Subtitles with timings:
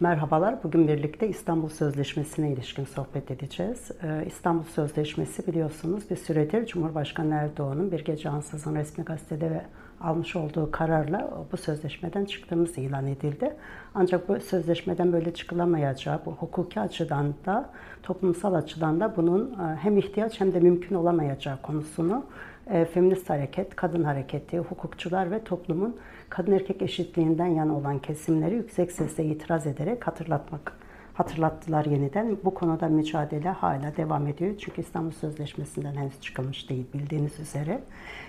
[0.00, 3.90] Merhabalar, bugün birlikte İstanbul Sözleşmesi'ne ilişkin sohbet edeceğiz.
[4.02, 9.64] Ee, İstanbul Sözleşmesi biliyorsunuz bir süredir Cumhurbaşkanı Erdoğan'ın bir gece ansızın resmi gazetede
[10.00, 13.56] almış olduğu kararla bu sözleşmeden çıktığımız ilan edildi.
[13.94, 17.70] Ancak bu sözleşmeden böyle çıkılamayacağı, bu hukuki açıdan da
[18.02, 22.24] toplumsal açıdan da bunun e, hem ihtiyaç hem de mümkün olamayacağı konusunu
[22.70, 25.96] e, feminist hareket, kadın hareketi, hukukçular ve toplumun
[26.28, 30.80] kadın erkek eşitliğinden yana olan kesimleri yüksek sesle itiraz ederek hatırlatmak
[31.14, 32.36] hatırlattılar yeniden.
[32.44, 34.54] Bu konuda mücadele hala devam ediyor.
[34.58, 37.80] Çünkü İstanbul Sözleşmesi'nden henüz çıkılmış değil bildiğiniz üzere.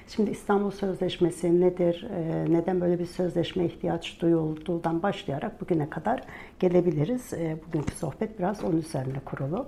[0.08, 2.08] Şimdi İstanbul Sözleşmesi nedir?
[2.16, 6.24] E, neden böyle bir sözleşme ihtiyaç duyulduğundan başlayarak bugüne kadar
[6.60, 7.34] gelebiliriz.
[7.34, 9.66] E, bugünkü sohbet biraz onun üzerine kurulu.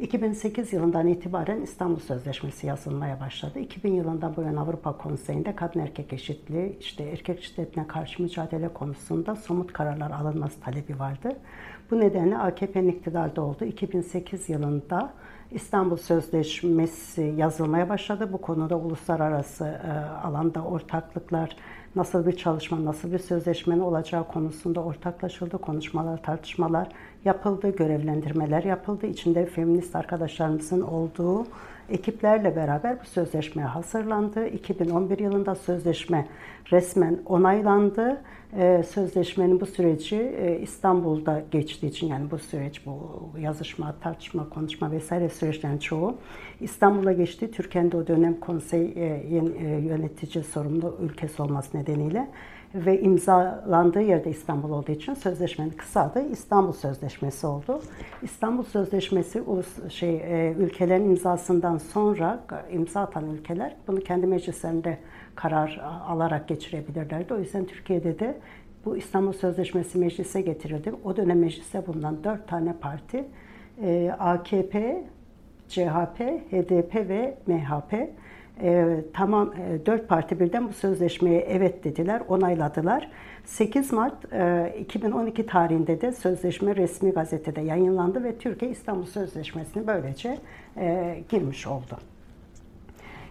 [0.00, 3.58] 2008 yılından itibaren İstanbul Sözleşmesi yazılmaya başladı.
[3.58, 9.36] 2000 yılından bu yana Avrupa Konseyi'nde kadın erkek eşitliği, işte erkek şiddetine karşı mücadele konusunda
[9.36, 11.36] somut kararlar alınması talebi vardı.
[11.90, 15.12] Bu nedenle AKP'nin iktidarda olduğu 2008 yılında
[15.50, 18.32] İstanbul Sözleşmesi yazılmaya başladı.
[18.32, 19.90] Bu konuda uluslararası e,
[20.26, 21.56] alanda ortaklıklar,
[21.96, 25.58] nasıl bir çalışma, nasıl bir sözleşmenin olacağı konusunda ortaklaşıldı.
[25.58, 26.88] Konuşmalar, tartışmalar
[27.24, 29.06] yapıldı, görevlendirmeler yapıldı.
[29.06, 31.46] İçinde feminist arkadaşlarımızın olduğu
[31.90, 34.46] ekiplerle beraber bu sözleşmeye hazırlandı.
[34.46, 36.26] 2011 yılında sözleşme
[36.72, 38.22] resmen onaylandı.
[38.56, 44.90] Ee, sözleşmenin bu süreci e, İstanbul'da geçtiği için yani bu süreç, bu yazışma, tartışma, konuşma
[44.90, 46.16] vesaire süreçlerin çoğu
[46.60, 47.50] İstanbul'a geçti.
[47.50, 49.24] Türkiye'nin de o dönem konsey e,
[49.88, 52.28] yönetici sorumlu ülkesi olması nedeniyle
[52.74, 57.82] ve imzalandığı yerde İstanbul olduğu için sözleşmenin kısa adı İstanbul Sözleşmesi oldu.
[58.22, 62.40] İstanbul Sözleşmesi ulus şey e, ülkelerin imzasından sonra
[62.72, 64.98] imza atan ülkeler bunu kendi meclislerinde
[65.34, 67.34] karar alarak geçirebilirlerdi.
[67.34, 68.38] O yüzden Türkiye'de de
[68.84, 70.92] bu İstanbul Sözleşmesi meclise getirildi.
[71.04, 73.24] O dönem mecliste bulunan dört tane parti
[73.82, 75.04] e, AKP,
[75.68, 78.10] CHP, HDP ve MHP
[78.62, 83.10] e, tamam e, dört parti birden bu sözleşmeye evet dediler, onayladılar.
[83.44, 90.38] 8 Mart e, 2012 tarihinde de sözleşme resmi gazetede yayınlandı ve Türkiye İstanbul Sözleşmesi'ne böylece
[90.76, 91.98] e, girmiş oldu.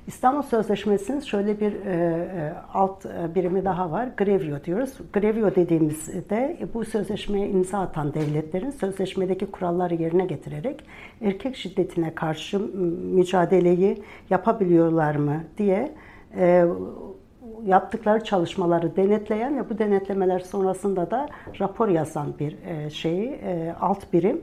[0.10, 4.10] İstanbul Sözleşmesi'nin şöyle bir e, e, alt e, birimi daha var.
[4.18, 4.94] Grevio diyoruz.
[5.14, 10.84] Grevio dediğimizde bu sözleşmeye imza atan devletlerin sözleşmedeki kuralları yerine getirerek
[11.22, 12.60] erkek şiddetine karşı
[13.16, 15.92] mücadeleyi yapabiliyorlar mı diye
[16.38, 16.66] e,
[17.66, 24.14] yaptıkları çalışmaları denetleyen ve bu denetlemeler sonrasında da rapor yazan bir e, şeyi e, alt
[24.14, 24.42] birim.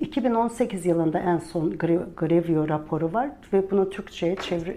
[0.00, 1.78] 2018 ee, yılında en son
[2.16, 4.36] Grevio raporu var ve bunu Türkçe'ye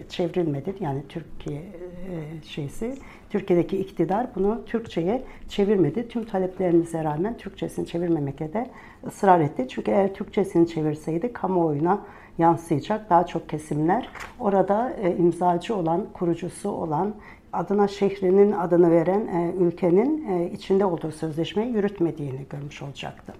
[0.10, 0.76] çevrilmedi.
[0.80, 2.96] Yani Türkiye e, şeysi,
[3.30, 6.08] Türkiye'deki iktidar bunu Türkçe'ye çevirmedi.
[6.08, 8.70] Tüm taleplerimize rağmen Türkçesini çevirmemekte de
[9.08, 9.68] ısrar etti.
[9.70, 12.02] Çünkü eğer Türkçesini çevirseydi kamuoyuna
[12.38, 14.10] yansıyacak daha çok kesimler.
[14.40, 17.16] Orada e, imzacı olan, kurucusu olan,
[17.54, 23.34] adına şehrinin adını veren e, ülkenin içinde olduğu sözleşmeyi yürütmediğini görmüş olacaktı.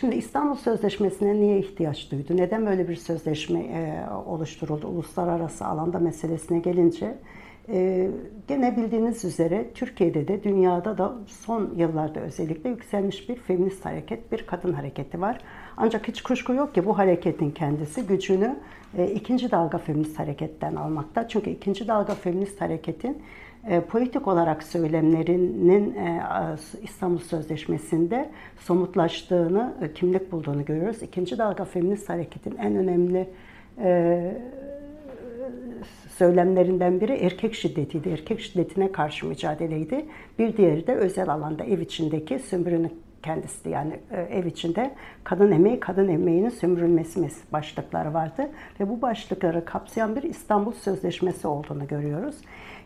[0.00, 2.36] Şimdi İstanbul Sözleşmesi'ne niye ihtiyaç duydu?
[2.36, 4.86] Neden böyle bir sözleşme e, oluşturuldu?
[4.86, 7.18] Uluslararası alanda meselesine gelince
[7.68, 8.10] e,
[8.48, 14.46] gene bildiğiniz üzere Türkiye'de de dünyada da son yıllarda özellikle yükselmiş bir feminist hareket, bir
[14.46, 15.40] kadın hareketi var.
[15.76, 18.56] Ancak hiç kuşku yok ki bu hareketin kendisi gücünü
[18.98, 21.28] e, ikinci dalga feminist hareketten almakta.
[21.28, 23.22] Çünkü ikinci dalga feminist hareketin
[23.68, 26.22] e, politik olarak söylemlerinin e,
[26.82, 31.02] İstanbul Sözleşmesi'nde somutlaştığını, e, kimlik bulduğunu görüyoruz.
[31.02, 33.28] İkinci dalga feminist hareketin en önemli
[36.08, 38.08] söylemlerinden biri erkek şiddetiydi.
[38.08, 40.06] Erkek şiddetine karşı mücadeleydi.
[40.38, 44.00] Bir diğeri de özel alanda ev içindeki sömürünün kendisi yani
[44.30, 44.94] ev içinde
[45.24, 48.50] kadın emeği, kadın emeğinin sömürülmesi başlıkları vardı.
[48.80, 52.36] Ve bu başlıkları kapsayan bir İstanbul Sözleşmesi olduğunu görüyoruz.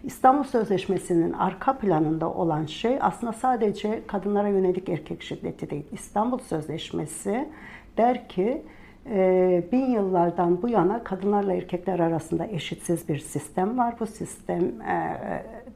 [0.04, 5.86] İstanbul Sözleşmesi'nin arka planında olan şey aslında sadece kadınlara yönelik erkek şiddeti değil.
[5.92, 7.48] İstanbul Sözleşmesi
[7.96, 8.62] der ki
[9.10, 13.94] e, bin yıllardan bu yana kadınlarla erkekler arasında eşitsiz bir sistem var.
[14.00, 15.18] Bu sistem e,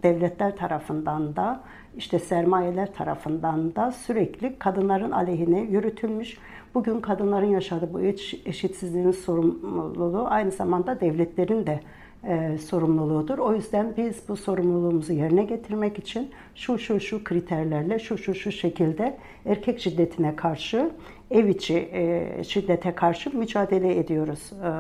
[0.03, 1.61] devletler tarafından da
[1.97, 6.39] işte sermayeler tarafından da sürekli kadınların aleyhine yürütülmüş.
[6.75, 11.81] Bugün kadınların yaşadığı bu eşitsizliğin sorumluluğu aynı zamanda devletlerin de
[12.25, 13.39] e, sorumluluğudur.
[13.39, 18.53] O yüzden biz bu sorumluluğumuzu yerine getirmek için şu şu şu kriterlerle şu şu şu
[18.53, 19.17] şekilde
[19.47, 20.91] erkek şiddetine karşı
[21.31, 24.71] ev içi e, şiddete karşı mücadele ediyoruz e,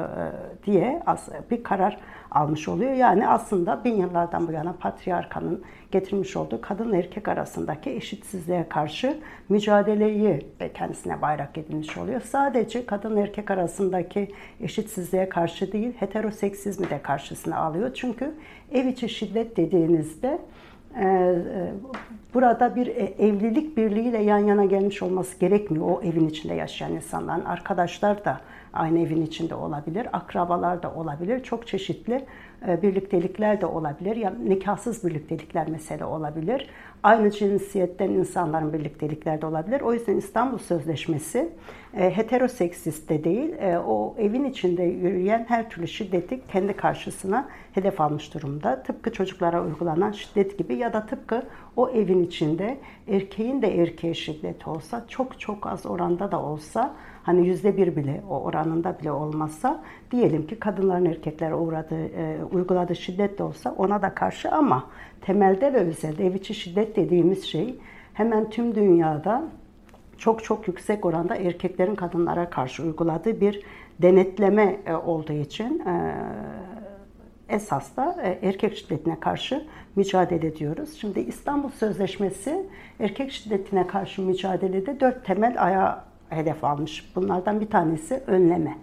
[0.66, 1.02] diye
[1.50, 1.98] bir karar
[2.34, 2.92] almış oluyor.
[2.92, 9.18] Yani aslında bin yıllardan bu yana patriarkanın getirmiş olduğu kadın erkek arasındaki eşitsizliğe karşı
[9.48, 12.20] mücadeleyi kendisine bayrak edinmiş oluyor.
[12.20, 14.28] Sadece kadın erkek arasındaki
[14.60, 17.94] eşitsizliğe karşı değil, heteroseksizmi de karşısına alıyor.
[17.94, 18.34] Çünkü
[18.72, 20.38] ev içi şiddet dediğinizde
[20.96, 21.72] e, e,
[22.34, 25.86] burada bir e, evlilik birliğiyle yan yana gelmiş olması gerekmiyor.
[25.86, 28.40] O evin içinde yaşayan insanların arkadaşlar da
[28.72, 32.26] aynı evin içinde olabilir, akrabalar da olabilir, çok çeşitli
[32.82, 34.16] birliktelikler de olabilir.
[34.16, 36.68] Yani nikahsız birliktelikler mesele olabilir.
[37.02, 39.80] Aynı cinsiyetten insanların birliktelikler de olabilir.
[39.80, 41.48] O yüzden İstanbul Sözleşmesi
[41.96, 48.00] e, heteroseksist de değil, e, o evin içinde yürüyen her türlü şiddeti kendi karşısına hedef
[48.00, 48.82] almış durumda.
[48.82, 51.42] Tıpkı çocuklara uygulanan şiddet gibi ya da tıpkı
[51.76, 52.78] o evin içinde
[53.08, 58.22] erkeğin de erkeğe şiddet olsa, çok çok az oranda da olsa hani yüzde bir bile
[58.30, 59.82] o oranında bile olmazsa
[60.12, 64.86] diyelim ki kadınların erkeklere uğradığı, e, uyguladığı şiddet de olsa ona da karşı ama
[65.20, 67.78] temelde ve özelde ev içi şiddet dediğimiz şey
[68.14, 69.44] hemen tüm dünyada
[70.18, 73.62] çok çok yüksek oranda erkeklerin kadınlara karşı uyguladığı bir
[74.02, 76.14] denetleme e, olduğu için e,
[77.48, 79.64] esas da e, erkek şiddetine karşı
[79.96, 80.94] mücadele ediyoruz.
[81.00, 82.66] Şimdi İstanbul Sözleşmesi
[83.00, 85.98] erkek şiddetine karşı mücadelede dört temel ayağı
[86.28, 87.12] hedef almış.
[87.16, 88.78] Bunlardan bir tanesi önleme.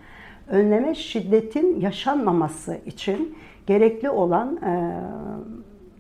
[0.50, 3.38] Önleme şiddetin yaşanmaması için
[3.68, 5.02] gerekli olan e,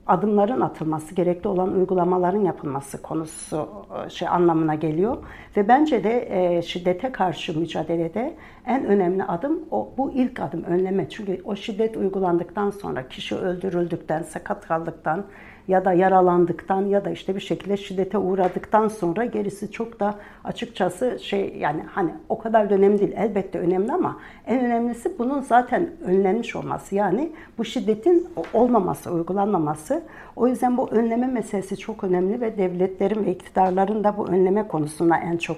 [0.07, 3.69] adımların atılması, gerekli olan uygulamaların yapılması konusu
[4.05, 5.17] e, şey anlamına geliyor
[5.57, 8.35] ve bence de e, şiddete karşı mücadelede
[8.65, 11.09] en önemli adım o bu ilk adım önleme.
[11.09, 15.25] Çünkü o şiddet uygulandıktan sonra kişi öldürüldükten, sakat kaldıktan
[15.69, 21.19] ya da yaralandıktan ya da işte bir şekilde şiddete uğradıktan sonra gerisi çok da açıkçası
[21.21, 23.13] şey yani hani o kadar da önemli değil.
[23.15, 24.17] Elbette önemli ama
[24.47, 26.95] en önemlisi bunun zaten önlenmiş olması.
[26.95, 30.03] Yani bu şiddetin olmaması, uygulanmaması.
[30.35, 35.17] O yüzden bu önleme meselesi çok önemli ve devletlerin ve iktidarların da bu önleme konusunda
[35.17, 35.57] en çok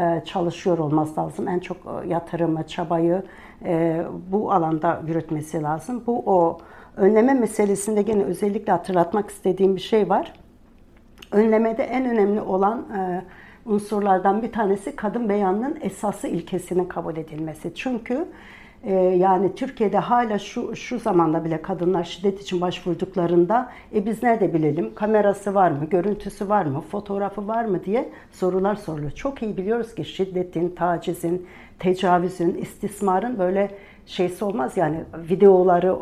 [0.00, 1.48] e, çalışıyor olması lazım.
[1.48, 3.22] En çok e, yatırımı, çabayı
[3.64, 4.02] e,
[4.32, 6.02] bu alanda yürütmesi lazım.
[6.06, 6.58] Bu o
[6.98, 10.32] önleme meselesinde gene özellikle hatırlatmak istediğim bir şey var.
[11.32, 13.22] Önlemede en önemli olan e,
[13.66, 17.72] unsurlardan bir tanesi kadın beyanının esası ilkesinin kabul edilmesi.
[17.74, 18.26] Çünkü
[18.84, 24.54] e, yani Türkiye'de hala şu şu zamanda bile kadınlar şiddet için başvurduklarında e biz nerede
[24.54, 29.10] bilelim kamerası var mı, görüntüsü var mı, fotoğrafı var mı diye sorular soruluyor.
[29.10, 31.46] Çok iyi biliyoruz ki şiddetin, tacizin,
[31.78, 33.70] tecavüzün, istismarın böyle
[34.08, 35.96] şeysi olmaz yani videoları,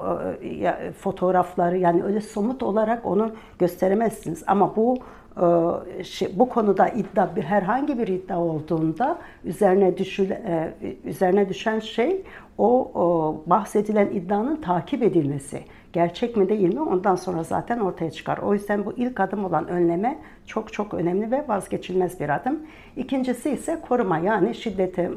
[0.44, 4.42] e, fotoğrafları yani öyle somut olarak onu gösteremezsiniz.
[4.46, 4.96] Ama bu
[5.36, 10.74] e, şey, bu konuda iddia herhangi bir iddia olduğunda üzerine düşül, e,
[11.04, 12.22] üzerine düşen şey
[12.58, 15.60] o bahsedilen iddianın takip edilmesi
[15.96, 18.38] gerçek mi değil mi ondan sonra zaten ortaya çıkar.
[18.38, 22.60] O yüzden bu ilk adım olan önleme çok çok önemli ve vazgeçilmez bir adım.
[22.96, 25.10] İkincisi ise koruma yani şiddete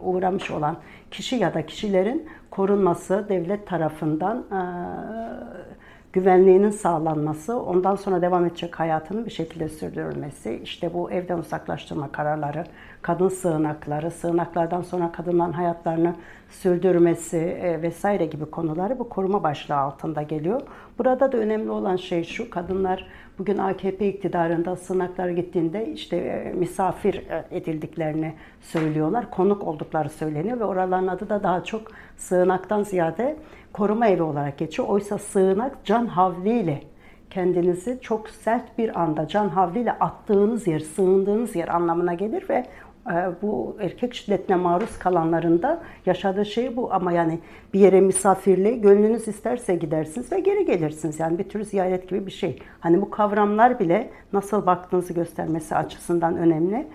[0.00, 0.76] uğramış olan
[1.10, 4.44] kişi ya da kişilerin korunması devlet tarafından
[6.12, 12.64] güvenliğinin sağlanması, ondan sonra devam edecek hayatının bir şekilde sürdürülmesi, işte bu evden uzaklaştırma kararları,
[13.02, 16.14] kadın sığınakları, sığınaklardan sonra kadınların hayatlarını
[16.50, 20.60] sürdürmesi e, vesaire gibi konuları bu koruma başlığı altında geliyor.
[20.98, 23.06] Burada da önemli olan şey şu, kadınlar
[23.42, 30.64] bugün AKP iktidarında sığınaklara gittiğinde işte e, misafir e, edildiklerini söylüyorlar, konuk oldukları söyleniyor ve
[30.64, 31.82] oraların adı da daha çok
[32.16, 33.36] sığınaktan ziyade
[33.72, 34.88] koruma evi olarak geçiyor.
[34.88, 36.82] Oysa sığınak can havliyle
[37.30, 42.66] kendinizi çok sert bir anda can havliyle attığınız yer, sığındığınız yer anlamına gelir ve
[43.42, 47.38] bu erkek şiddetine maruz kalanların da yaşadığı şey bu ama yani
[47.74, 51.20] bir yere misafirliği gönlünüz isterse gidersiniz ve geri gelirsiniz.
[51.20, 52.58] Yani bir tür ziyaret gibi bir şey.
[52.80, 56.86] Hani bu kavramlar bile nasıl baktığınızı göstermesi açısından önemli.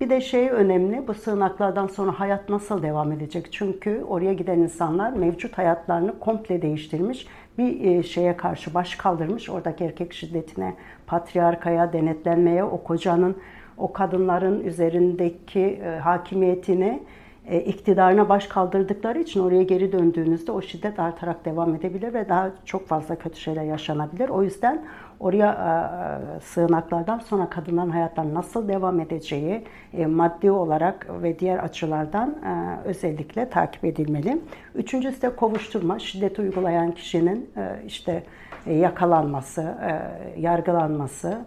[0.00, 3.52] Bir de şey önemli, bu sığınaklardan sonra hayat nasıl devam edecek?
[3.52, 7.26] Çünkü oraya giden insanlar mevcut hayatlarını komple değiştirmiş,
[7.58, 10.74] bir e, şeye karşı baş kaldırmış, oradaki erkek şiddetine,
[11.06, 13.36] patriarkaya, denetlenmeye, o kocanın,
[13.82, 17.02] o kadınların üzerindeki e, hakimiyetini
[17.46, 22.50] e, iktidarına baş kaldırdıkları için oraya geri döndüğünüzde o şiddet artarak devam edebilir ve daha
[22.64, 24.28] çok fazla kötü şeyler yaşanabilir.
[24.28, 24.84] O yüzden
[25.20, 32.30] oraya e, sığınaklardan sonra kadınların hayatlarının nasıl devam edeceği e, maddi olarak ve diğer açılardan
[32.30, 34.40] e, özellikle takip edilmeli.
[34.74, 35.98] Üçüncüsü de kovuşturma.
[35.98, 38.22] Şiddet uygulayan kişinin e, işte
[38.66, 40.00] e, yakalanması, e,
[40.40, 41.38] yargılanması,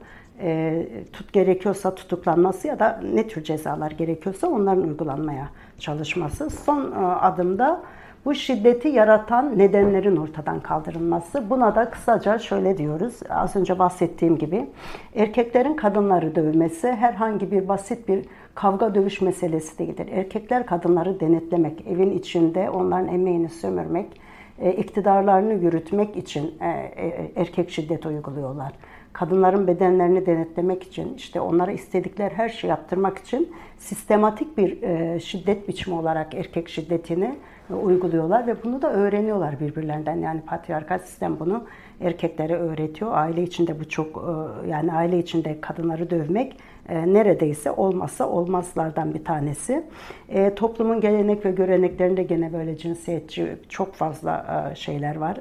[0.42, 5.50] e, tut gerekiyorsa tutuklanması ya da ne tür cezalar gerekiyorsa onların uygulanmaya
[5.80, 6.50] çalışması.
[6.50, 7.82] Son e, adımda
[8.26, 11.50] bu şiddeti yaratan nedenlerin ortadan kaldırılması.
[11.50, 13.20] Buna da kısaca şöyle diyoruz.
[13.30, 14.70] Az önce bahsettiğim gibi
[15.16, 18.26] erkeklerin kadınları dövmesi herhangi bir basit bir
[18.56, 20.08] kavga dövüş meselesi değildir.
[20.12, 24.22] Erkekler kadınları denetlemek, evin içinde onların emeğini sömürmek,
[24.60, 28.74] e, iktidarlarını yürütmek için e, e, erkek şiddet uyguluyorlar
[29.16, 35.68] kadınların bedenlerini denetlemek için, işte onlara istedikleri her şeyi yaptırmak için sistematik bir e, şiddet
[35.68, 37.36] biçimi olarak erkek şiddetini
[37.70, 40.16] e, uyguluyorlar ve bunu da öğreniyorlar birbirlerinden.
[40.16, 41.64] Yani patriarkal sistem bunu
[42.02, 43.12] erkeklere öğretiyor.
[43.14, 46.58] Aile içinde bu çok e, yani aile içinde kadınları dövmek
[46.90, 49.84] neredeyse olmazsa olmazlardan bir tanesi.
[50.56, 55.38] toplumun gelenek ve göreneklerinde gene böyle cinsiyetçi çok fazla şeyler var,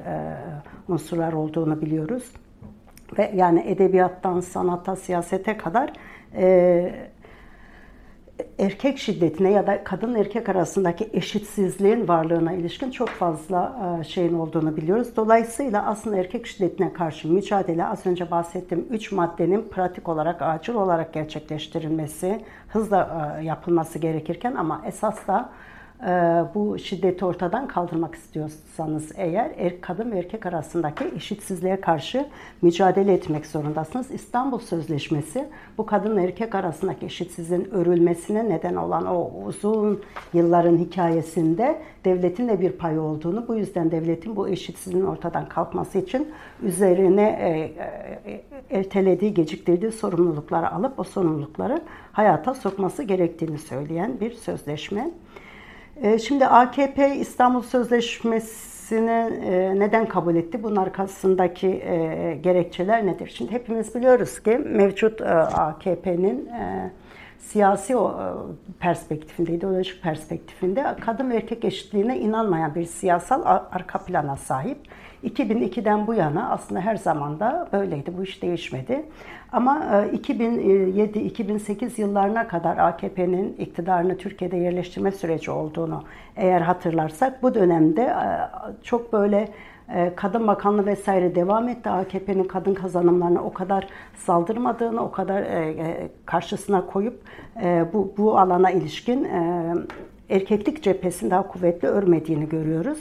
[0.88, 2.32] unsurlar olduğunu biliyoruz
[3.18, 5.92] ve yani edebiyattan sanata, siyasete kadar
[6.36, 7.08] e,
[8.58, 14.76] erkek şiddetine ya da kadın erkek arasındaki eşitsizliğin varlığına ilişkin çok fazla e, şeyin olduğunu
[14.76, 15.16] biliyoruz.
[15.16, 21.12] Dolayısıyla aslında erkek şiddetine karşı mücadele az önce bahsettiğim üç maddenin pratik olarak, acil olarak
[21.12, 25.50] gerçekleştirilmesi, hızla e, yapılması gerekirken ama esas da
[26.54, 32.26] bu şiddeti ortadan kaldırmak istiyorsanız eğer er, kadın ve erkek arasındaki eşitsizliğe karşı
[32.62, 34.10] mücadele etmek zorundasınız.
[34.10, 40.02] İstanbul Sözleşmesi bu kadın erkek arasındaki eşitsizliğin örülmesine neden olan o uzun
[40.34, 46.28] yılların hikayesinde devletin de bir payı olduğunu, bu yüzden devletin bu eşitsizliğin ortadan kalkması için
[46.62, 47.48] üzerine e,
[48.30, 51.82] e, ertelediği, geciktirdiği sorumlulukları alıp o sorumlulukları
[52.12, 55.10] hayata sokması gerektiğini söyleyen bir sözleşme.
[56.02, 60.62] E, şimdi AKP İstanbul Sözleşmesi'ni e, neden kabul etti?
[60.62, 63.34] Bunun arkasındaki e, gerekçeler nedir?
[63.36, 65.20] Şimdi hepimiz biliyoruz ki mevcut
[65.54, 66.50] AKP'nin
[67.38, 67.94] siyasi
[68.80, 74.78] perspektifinde, ideolojik perspektifinde kadın ve erkek eşitliğine inanmayan bir siyasal arka plana sahip.
[75.24, 78.12] 2002'den bu yana aslında her zaman da böyleydi.
[78.18, 79.04] Bu iş değişmedi.
[79.52, 79.78] Ama
[80.12, 86.02] 2007-2008 e, yıllarına kadar AKP'nin iktidarını Türkiye'de yerleştirme süreci olduğunu
[86.36, 88.26] eğer hatırlarsak bu dönemde e,
[88.82, 89.48] çok böyle
[89.94, 91.90] e, kadın bakanlığı vesaire devam etti.
[91.90, 95.44] AKP'nin kadın kazanımlarına o kadar saldırmadığını, o kadar
[96.26, 97.22] karşısına koyup
[97.92, 99.28] bu, bu alana ilişkin
[100.30, 102.98] erkeklik cephesini daha kuvvetli örmediğini görüyoruz.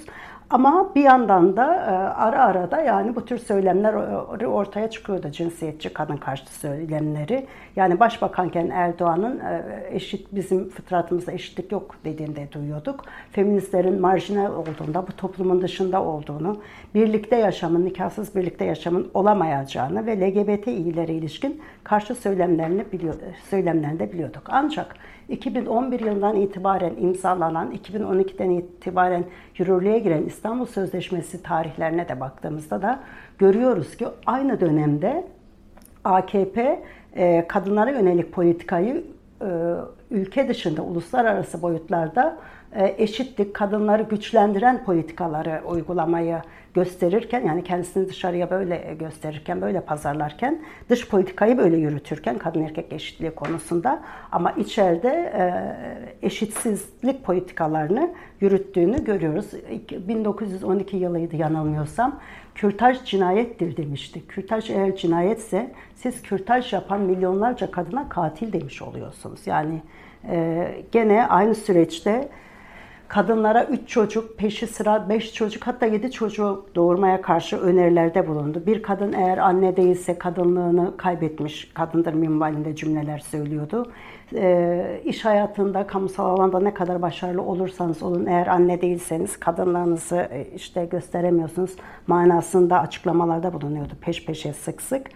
[0.53, 3.93] Ama bir yandan da e, ara ara da yani bu tür söylemler
[4.45, 7.48] ortaya çıkıyordu cinsiyetçi kadın karşıtı söylemleri.
[7.75, 13.05] Yani başbakanken Erdoğan'ın e, eşit bizim fıtratımızda eşitlik yok dediğinde duyuyorduk.
[13.31, 16.62] Feministlerin marjinal olduğunda, bu toplumun dışında olduğunu,
[16.95, 23.15] birlikte yaşamın, nikahsız birlikte yaşamın olamayacağını ve LGBTİ'lere ilişkin karşı söylemlerini biliyor,
[23.50, 24.43] söylemlerini de biliyorduk.
[24.48, 24.95] Ancak
[25.33, 29.25] 2011 yılından itibaren imzalanan, 2012'den itibaren
[29.57, 32.99] yürürlüğe giren İstanbul Sözleşmesi tarihlerine de baktığımızda da
[33.37, 35.27] görüyoruz ki aynı dönemde
[36.03, 36.83] AKP
[37.15, 39.03] e, kadınlara yönelik politikayı
[39.41, 39.47] e,
[40.11, 42.37] ülke dışında uluslararası boyutlarda
[42.98, 46.42] eşitlik, kadınları güçlendiren politikaları uygulamayı
[46.74, 53.32] gösterirken yani kendisini dışarıya böyle gösterirken, böyle pazarlarken, dış politikayı böyle yürütürken kadın erkek eşitliği
[53.32, 54.01] konusunda
[54.32, 55.46] ama içeride e,
[56.25, 58.10] eşitsizlik politikalarını
[58.42, 59.51] yürüttüğünü görüyoruz.
[60.08, 62.20] 1912 yılıydı yanılmıyorsam.
[62.56, 64.27] Kürtaj cinayettir demişti.
[64.27, 69.48] Kürtaj eğer cinayetse siz kürtaj yapan milyonlarca kadına katil demiş oluyorsunuz.
[69.48, 69.82] Yani
[70.30, 72.30] e, gene aynı süreçte
[73.13, 78.63] kadınlara 3 çocuk, peşi sıra 5 çocuk hatta 7 çocuk doğurmaya karşı önerilerde bulundu.
[78.65, 83.91] Bir kadın eğer anne değilse kadınlığını kaybetmiş kadındır minvalinde cümleler söylüyordu.
[84.36, 90.48] E, iş hayatında, kamusal alanda ne kadar başarılı olursanız olun eğer anne değilseniz kadınlığınızı e,
[90.55, 91.75] işte gösteremiyorsunuz
[92.08, 95.08] manasında açıklamalarda bulunuyordu peş peşe sık sık.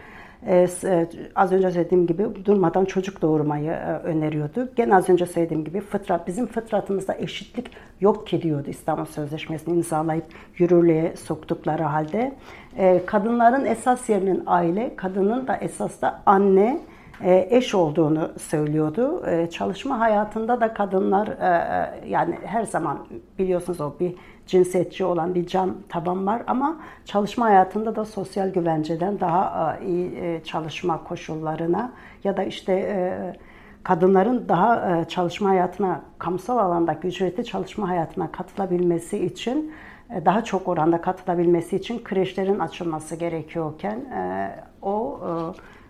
[0.45, 4.69] Ee, e, az önce söylediğim gibi durmadan çocuk doğurmayı e, öneriyordu.
[4.75, 10.25] Gene az önce söylediğim gibi fıtrat, bizim fıtratımızda eşitlik yok ki diyordu İstanbul Sözleşmesi'ni imzalayıp
[10.57, 12.35] yürürlüğe soktukları halde.
[12.77, 16.79] Ee, kadınların esas yerinin aile, kadının da esas da anne,
[17.23, 19.27] e, eş olduğunu söylüyordu.
[19.27, 21.27] E, çalışma hayatında da kadınlar
[22.07, 23.07] yani her zaman
[23.39, 24.15] biliyorsunuz o bir
[24.47, 31.03] cinsiyetçi olan bir can taban var ama çalışma hayatında da sosyal güvenceden daha iyi çalışma
[31.03, 31.91] koşullarına
[32.23, 33.37] ya da işte
[33.83, 39.73] kadınların daha çalışma hayatına, kamusal alandaki ücretli çalışma hayatına katılabilmesi için
[40.25, 43.99] daha çok oranda katılabilmesi için kreşlerin açılması gerekiyorken
[44.81, 45.19] o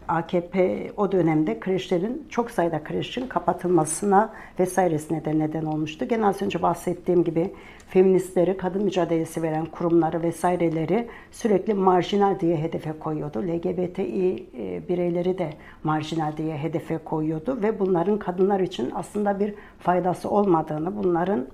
[0.07, 6.07] AKP o dönemde kreşlerin çok sayıda kreşin kapatılmasına vesairesine de neden olmuştu.
[6.07, 7.53] Gene az önce bahsettiğim gibi
[7.87, 13.39] feministleri, kadın mücadelesi veren kurumları vesaireleri sürekli marjinal diye hedefe koyuyordu.
[13.41, 15.49] LGBTİ e, bireyleri de
[15.83, 21.47] marjinal diye hedefe koyuyordu ve bunların kadınlar için aslında bir faydası olmadığını, bunların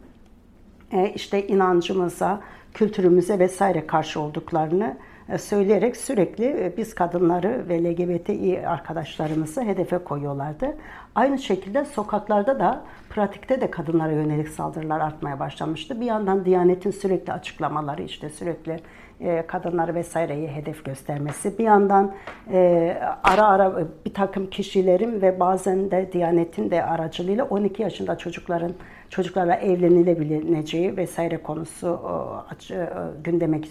[0.92, 2.42] e, işte inancımıza,
[2.74, 4.98] kültürümüze vesaire karşı olduklarını
[5.38, 10.76] söyleyerek sürekli e, biz kadınları ve LGBTİ arkadaşlarımızı hedefe koyuyorlardı.
[11.16, 16.02] Aynı şekilde sokaklarda da pratikte de kadınlara yönelik saldırılar artmaya başlamıştı.
[16.02, 18.80] Bir yandan Diyanet'in sürekli açıklamaları işte sürekli
[19.20, 21.58] e, kadınları vesaireyi hedef göstermesi.
[21.58, 22.14] Bir yandan
[23.24, 28.72] ara ara bir takım kişilerin ve bazen de Diyanet'in de aracılığıyla 12 yaşında çocukların
[29.14, 32.00] çocuklarla evlenilebileceği vesaire konusu
[32.72, 32.88] e,
[33.24, 33.62] gündeme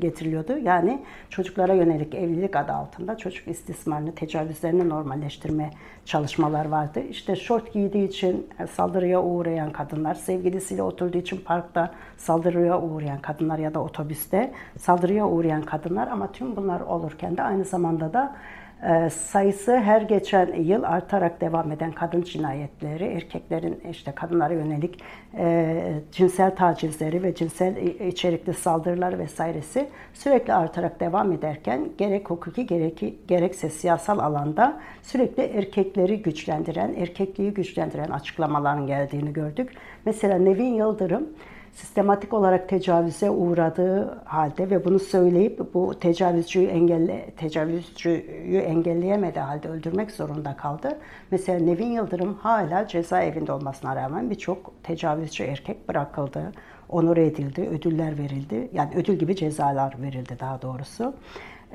[0.00, 0.58] getiriliyordu.
[0.58, 5.70] Yani çocuklara yönelik evlilik adı altında çocuk istismarını, tecavüzlerini normalleştirme
[6.04, 7.00] çalışmalar vardı.
[7.10, 13.74] İşte şort giydiği için saldırıya uğrayan kadınlar, sevgilisiyle oturduğu için parkta saldırıya uğrayan kadınlar ya
[13.74, 18.36] da otobüste saldırıya uğrayan kadınlar ama tüm bunlar olurken de aynı zamanda da
[19.10, 25.00] sayısı her geçen yıl artarak devam eden kadın cinayetleri, erkeklerin işte kadınlara yönelik
[25.38, 33.28] e, cinsel tacizleri ve cinsel içerikli saldırılar vesairesi sürekli artarak devam ederken gerek hukuki gerek,
[33.28, 39.70] gerekse siyasal alanda sürekli erkekleri güçlendiren, erkekliği güçlendiren açıklamaların geldiğini gördük.
[40.04, 41.28] Mesela Nevin Yıldırım
[41.72, 50.10] sistematik olarak tecavüze uğradığı halde ve bunu söyleyip bu tecavüzcüyü engelle tecavüzcüyü engelleyemedi halde öldürmek
[50.10, 50.98] zorunda kaldı.
[51.30, 56.52] Mesela Nevin Yıldırım hala cezaevinde olmasına rağmen birçok tecavüzcü erkek bırakıldı,
[56.88, 58.68] onur edildi, ödüller verildi.
[58.72, 61.14] Yani ödül gibi cezalar verildi daha doğrusu.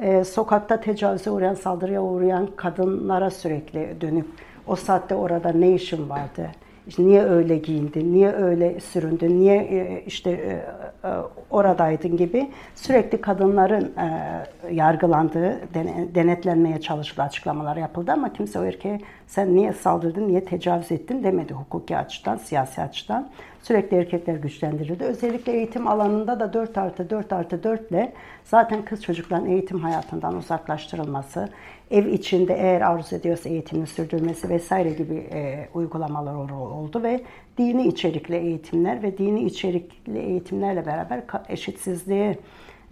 [0.02, 4.28] Ee, sokakta tecavüze uğrayan, saldırıya uğrayan kadınlara sürekli dönüp
[4.68, 6.52] o saatte orada ne işin vardı?
[6.88, 11.12] İşte niye öyle giyindin, niye öyle süründün, niye e, işte e, e,
[11.50, 13.94] oradaydın gibi sürekli kadınların
[14.72, 15.60] yargılandığı,
[16.16, 21.54] denetlenmeye çalışılan açıklamalar yapıldı ama kimse o erkeğe sen niye saldırdın, niye tecavüz ettin demedi
[21.54, 23.30] hukuki açıdan, siyasi açıdan.
[23.64, 25.04] Sürekli erkekler güçlendirildi.
[25.04, 30.36] Özellikle eğitim alanında da 4 artı 4 artı 4 ile zaten kız çocukların eğitim hayatından
[30.36, 31.50] uzaklaştırılması,
[31.92, 37.22] ev içinde eğer arzu ediyorsa eğitimini sürdürmesi vesaire gibi e, uygulamalar oldu ve
[37.58, 42.38] dini içerikli eğitimler ve dini içerikli eğitimlerle beraber eşitsizliği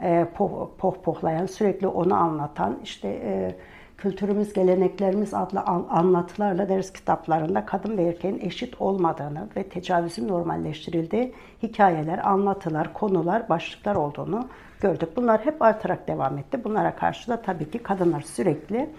[0.01, 3.55] e, poh, pohpohlayan, sürekli onu anlatan işte e,
[3.97, 12.29] kültürümüz, geleneklerimiz adlı anlatılarla ders kitaplarında kadın ve erkeğin eşit olmadığını ve tecavüzün normalleştirildiği hikayeler,
[12.29, 14.47] anlatılar, konular, başlıklar olduğunu
[14.85, 15.09] gördük.
[15.15, 16.63] Bunlar hep artarak devam etti.
[16.63, 18.89] Bunlara karşı da tabii ki kadınlar sürekli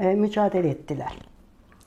[0.00, 1.12] e, mücadele ettiler.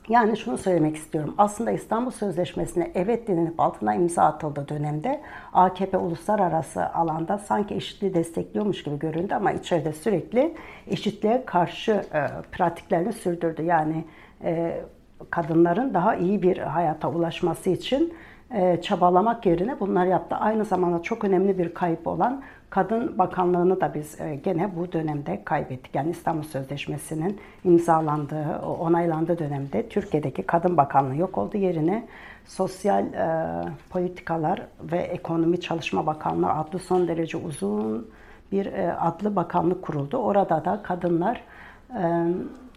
[0.09, 1.35] Yani şunu söylemek istiyorum.
[1.37, 5.21] Aslında İstanbul Sözleşmesi'ne evet denilip altına imza atıldığı dönemde
[5.53, 10.55] AKP uluslararası alanda sanki eşitliği destekliyormuş gibi göründü ama içeride sürekli
[10.87, 13.61] eşitliğe karşı e, pratiklerini sürdürdü.
[13.61, 14.05] Yani
[14.43, 14.81] e,
[15.29, 18.13] kadınların daha iyi bir hayata ulaşması için
[18.53, 20.35] e, çabalamak yerine bunlar yaptı.
[20.35, 25.41] Aynı zamanda çok önemli bir kayıp olan Kadın Bakanlığı'nı da biz e, gene bu dönemde
[25.45, 25.95] kaybettik.
[25.95, 31.57] Yani İstanbul Sözleşmesi'nin imzalandığı, onaylandığı dönemde Türkiye'deki Kadın Bakanlığı yok oldu.
[31.57, 32.07] Yerine
[32.45, 38.09] Sosyal e, Politikalar ve Ekonomi Çalışma Bakanlığı adlı son derece uzun
[38.51, 40.17] bir e, adlı bakanlık kuruldu.
[40.17, 41.43] Orada da kadınlar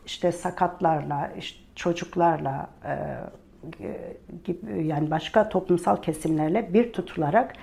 [0.06, 2.66] işte sakatlarla, işte çocuklarla
[4.44, 7.54] gibi yani başka toplumsal kesimlerle bir tutularak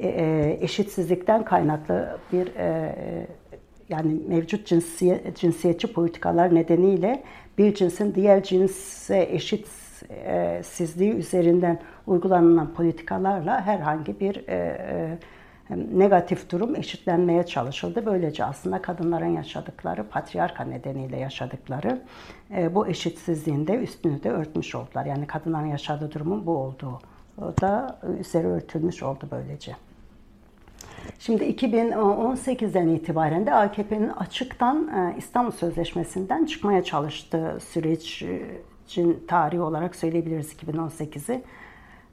[0.00, 2.94] e, e, eşitsizlikten kaynaklı bir e,
[3.88, 7.22] yani mevcut cinsiyet, cinsiyetçi politikalar nedeniyle
[7.58, 14.44] bir cinsin diğer cinse eşitsizliği üzerinden uygulanan politikalarla herhangi bir
[15.98, 18.06] negatif durum eşitlenmeye çalışıldı.
[18.06, 22.02] Böylece aslında kadınların yaşadıkları, patriarka nedeniyle yaşadıkları
[22.70, 25.06] bu eşitsizliğin de üstünü de örtmüş oldular.
[25.06, 27.00] Yani kadınların yaşadığı durumun bu olduğu
[27.38, 29.76] da üzeri örtülmüş oldu böylece.
[31.18, 40.52] Şimdi 2018'den itibaren de AKP'nin açıktan e, İstanbul Sözleşmesi'nden çıkmaya çalıştığı sürecin tarihi olarak söyleyebiliriz
[40.52, 41.42] 2018'i.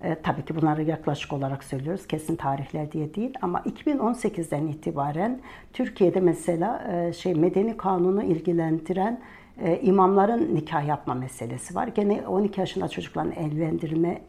[0.02, 2.08] E, tabii ki bunları yaklaşık olarak söylüyoruz.
[2.08, 5.40] Kesin tarihler diye değil ama 2018'den itibaren
[5.74, 9.22] Türkiye'de mesela e, şey medeni kanunu ilgilendiren
[9.62, 11.88] e, imamların nikah yapma meselesi var.
[11.88, 14.22] Gene 12 yaşında çocukların evlendirme,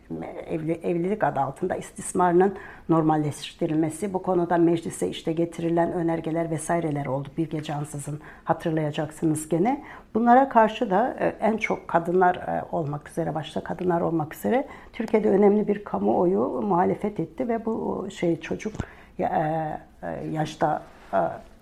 [0.46, 2.54] evli, evlilik adı altında istismarının
[2.88, 4.14] normalleştirilmesi.
[4.14, 7.28] Bu konuda meclise işte getirilen önergeler vesaireler oldu.
[7.38, 9.84] Bir gece ansızın hatırlayacaksınız gene.
[10.14, 15.30] Bunlara karşı da e, en çok kadınlar e, olmak üzere, başta kadınlar olmak üzere Türkiye'de
[15.30, 18.72] önemli bir kamuoyu muhalefet etti ve bu şey çocuk
[19.18, 19.26] e,
[20.32, 20.82] yaşta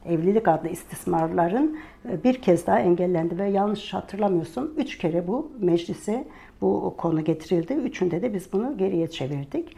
[0.07, 6.29] evlilik adlı istismarların e, bir kez daha engellendi ve yanlış hatırlamıyorsun üç kere bu meclise
[6.61, 7.73] bu konu getirildi.
[7.73, 9.77] Üçünde de biz bunu geriye çevirdik.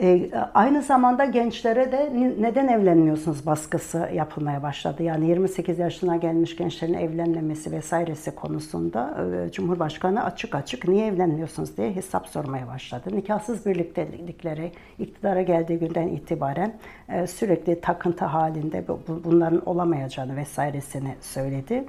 [0.00, 5.02] E, aynı zamanda gençlere de neden evlenmiyorsunuz baskısı yapılmaya başladı.
[5.02, 11.94] Yani 28 yaşına gelmiş gençlerin evlenmemesi vesairesi konusunda e, Cumhurbaşkanı açık açık niye evlenmiyorsunuz diye
[11.94, 13.10] hesap sormaya başladı.
[13.12, 16.74] Nikahsız birliktelikleri iktidara geldiği günden itibaren
[17.08, 18.84] e, sürekli takıntı halinde
[19.24, 21.84] bunların olamayacağını vesairesini söyledi.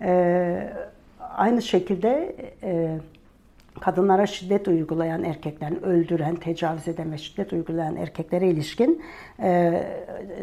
[0.00, 0.72] E,
[1.20, 2.98] aynı şekilde e,
[3.78, 9.02] kadınlara şiddet uygulayan erkeklerin, öldüren, tecavüz eden ve şiddet uygulayan erkeklere ilişkin
[9.40, 9.82] e,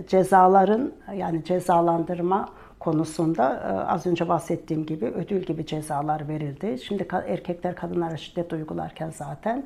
[0.08, 6.78] cezaların yani cezalandırma konusunda e, az önce bahsettiğim gibi ödül gibi cezalar verildi.
[6.80, 9.66] Şimdi erkekler kadınlara şiddet uygularken zaten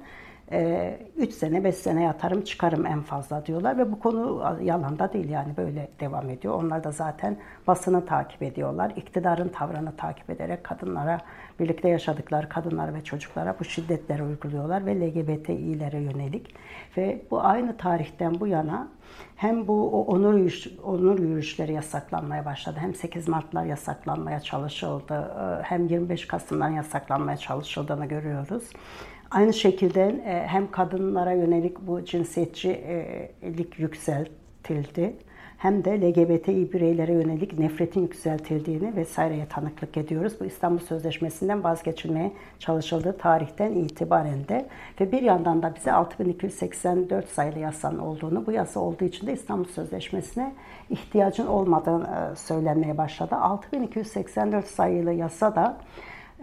[0.49, 5.13] 3 ee, sene 5 sene yatarım çıkarım en fazla diyorlar ve bu konu yalan da
[5.13, 6.53] değil yani böyle devam ediyor.
[6.63, 8.93] Onlar da zaten basını takip ediyorlar.
[8.95, 11.17] İktidarın tavrını takip ederek kadınlara
[11.59, 16.55] birlikte yaşadıkları kadınlar ve çocuklara bu şiddetleri uyguluyorlar ve LGBTİ'lere yönelik
[16.97, 18.87] ve bu aynı tarihten bu yana
[19.35, 22.77] hem bu onur yürüyüş, onur yürüyüşleri yasaklanmaya başladı.
[22.79, 25.13] Hem 8 Mart'lar yasaklanmaya çalışıldı.
[25.13, 28.63] E, hem 25 Kasım'dan yasaklanmaya çalışıldığını görüyoruz.
[29.31, 35.15] Aynı şekilde e, hem kadınlara yönelik bu cinsiyetçilik yükseltildi
[35.59, 40.33] hem de LGBTİ bireylere yönelik nefretin yükseltildiğini vesaireye tanıklık ediyoruz.
[40.39, 44.65] Bu İstanbul Sözleşmesi'nden vazgeçilmeye çalışıldığı tarihten itibaren de
[45.01, 49.69] ve bir yandan da bize 6284 sayılı yasanın olduğunu, bu yasa olduğu için de İstanbul
[49.69, 50.53] Sözleşmesi'ne
[50.89, 53.35] ihtiyacın olmadığını e, söylenmeye başladı.
[53.35, 55.77] 6284 sayılı yasa da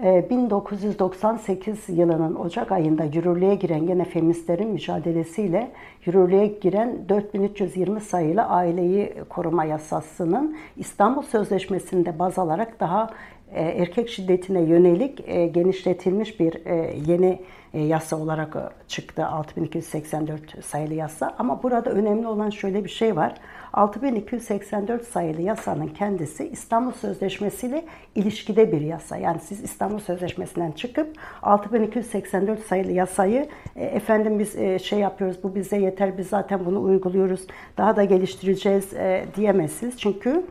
[0.02, 5.70] 1998 ee, yılının Ocak ayında yürürlüğe giren gene feministlerin mücadelesiyle
[6.06, 13.10] yürürlüğe giren 4320 sayılı aileyi koruma yasasının İstanbul Sözleşmesi'nde baz alarak daha
[13.52, 21.34] e, erkek şiddetine yönelik e, genişletilmiş bir e, yeni yasa olarak çıktı 6284 sayılı yasa.
[21.38, 23.34] Ama burada önemli olan şöyle bir şey var.
[23.76, 27.84] 6284 sayılı yasanın kendisi İstanbul Sözleşmesi ile
[28.14, 29.16] ilişkide bir yasa.
[29.16, 35.54] Yani siz İstanbul Sözleşmesi'nden çıkıp 6284 sayılı yasayı e, efendim biz e, şey yapıyoruz bu
[35.54, 37.46] bize yeter biz zaten bunu uyguluyoruz
[37.78, 39.98] daha da geliştireceğiz e, diyemezsiniz.
[39.98, 40.44] Çünkü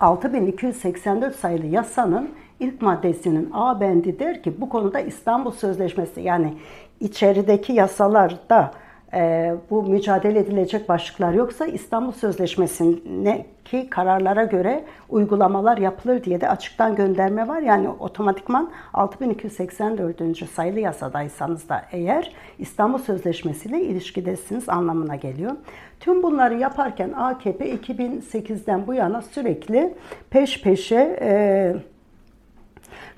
[0.00, 6.54] 6284 sayılı yasanın ilk maddesinin A bendi der ki bu konuda İstanbul Sözleşmesi yani
[7.00, 8.70] içerideki yasalarda
[9.14, 16.94] e, bu mücadele edilecek başlıklar yoksa İstanbul Sözleşmesi'ndeki kararlara göre uygulamalar yapılır diye de açıktan
[16.94, 17.60] gönderme var.
[17.60, 20.50] Yani otomatikman 6284.
[20.50, 25.52] sayılı yasadaysanız da eğer İstanbul Sözleşmesi ile ilişkidesiniz anlamına geliyor.
[26.00, 29.94] Tüm bunları yaparken AKP 2008'den bu yana sürekli
[30.30, 31.74] peş peşe e,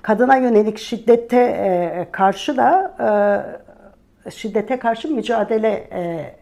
[0.01, 3.07] kadına yönelik şiddete e, karşı da e,
[4.29, 6.35] şiddete karşı mücadele e,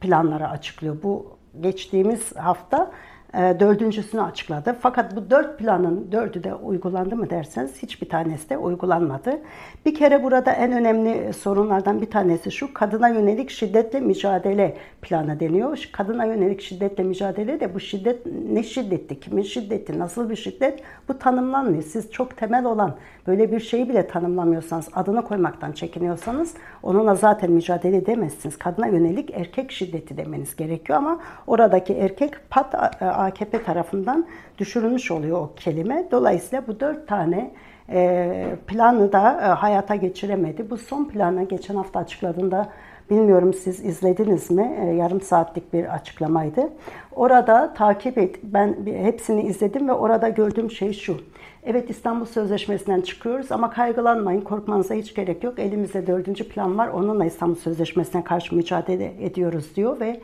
[0.00, 0.96] planları açıklıyor.
[1.02, 2.90] Bu geçtiğimiz hafta
[3.34, 4.76] e, dördüncüsünü açıkladı.
[4.80, 9.40] Fakat bu dört planın dördü de uygulandı mı derseniz hiçbir tanesi de uygulanmadı.
[9.86, 15.88] Bir kere burada en önemli sorunlardan bir tanesi şu kadına yönelik şiddetle mücadele planı deniyor.
[15.92, 21.18] Kadına yönelik şiddetle mücadele de bu şiddet ne şiddetti, kimin şiddeti, nasıl bir şiddet bu
[21.18, 21.82] tanımlanmıyor.
[21.82, 27.96] Siz çok temel olan böyle bir şeyi bile tanımlamıyorsanız, adını koymaktan çekiniyorsanız onunla zaten mücadele
[27.96, 28.58] edemezsiniz.
[28.58, 34.26] Kadına yönelik erkek şiddeti demeniz gerekiyor ama oradaki erkek pat AKP tarafından
[34.58, 36.08] düşürülmüş oluyor o kelime.
[36.10, 37.50] Dolayısıyla bu dört tane
[37.90, 40.70] e, planı da e, hayata geçiremedi.
[40.70, 42.68] Bu son planı geçen hafta açıkladığında
[43.10, 44.76] bilmiyorum siz izlediniz mi?
[44.80, 46.68] E, yarım saatlik bir açıklamaydı.
[47.12, 51.20] Orada takip et, ben hepsini izledim ve orada gördüğüm şey şu.
[51.66, 55.58] Evet İstanbul Sözleşmesi'nden çıkıyoruz ama kaygılanmayın, korkmanıza hiç gerek yok.
[55.58, 60.20] Elimizde dördüncü plan var, onunla İstanbul Sözleşmesi'ne karşı mücadele ediyoruz diyor ve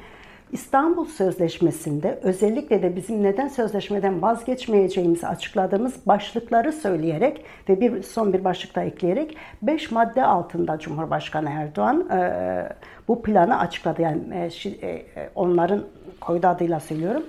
[0.53, 8.45] İstanbul Sözleşmesi'nde özellikle de bizim neden sözleşmeden vazgeçmeyeceğimizi açıkladığımız başlıkları söyleyerek ve bir son bir
[8.45, 12.73] başlık da ekleyerek 5 madde altında Cumhurbaşkanı Erdoğan e,
[13.09, 14.03] bu planı açıkladı.
[14.03, 15.83] Yani e, e onların
[16.21, 17.23] koydu adıyla söylüyorum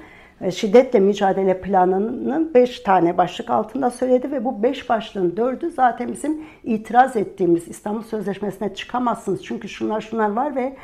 [0.49, 6.41] şiddetle mücadele planının 5 tane başlık altında söyledi ve bu 5 başlığın 4'ü zaten bizim
[6.63, 9.43] itiraz ettiğimiz İstanbul Sözleşmesi'ne çıkamazsınız.
[9.43, 10.75] Çünkü şunlar şunlar var ve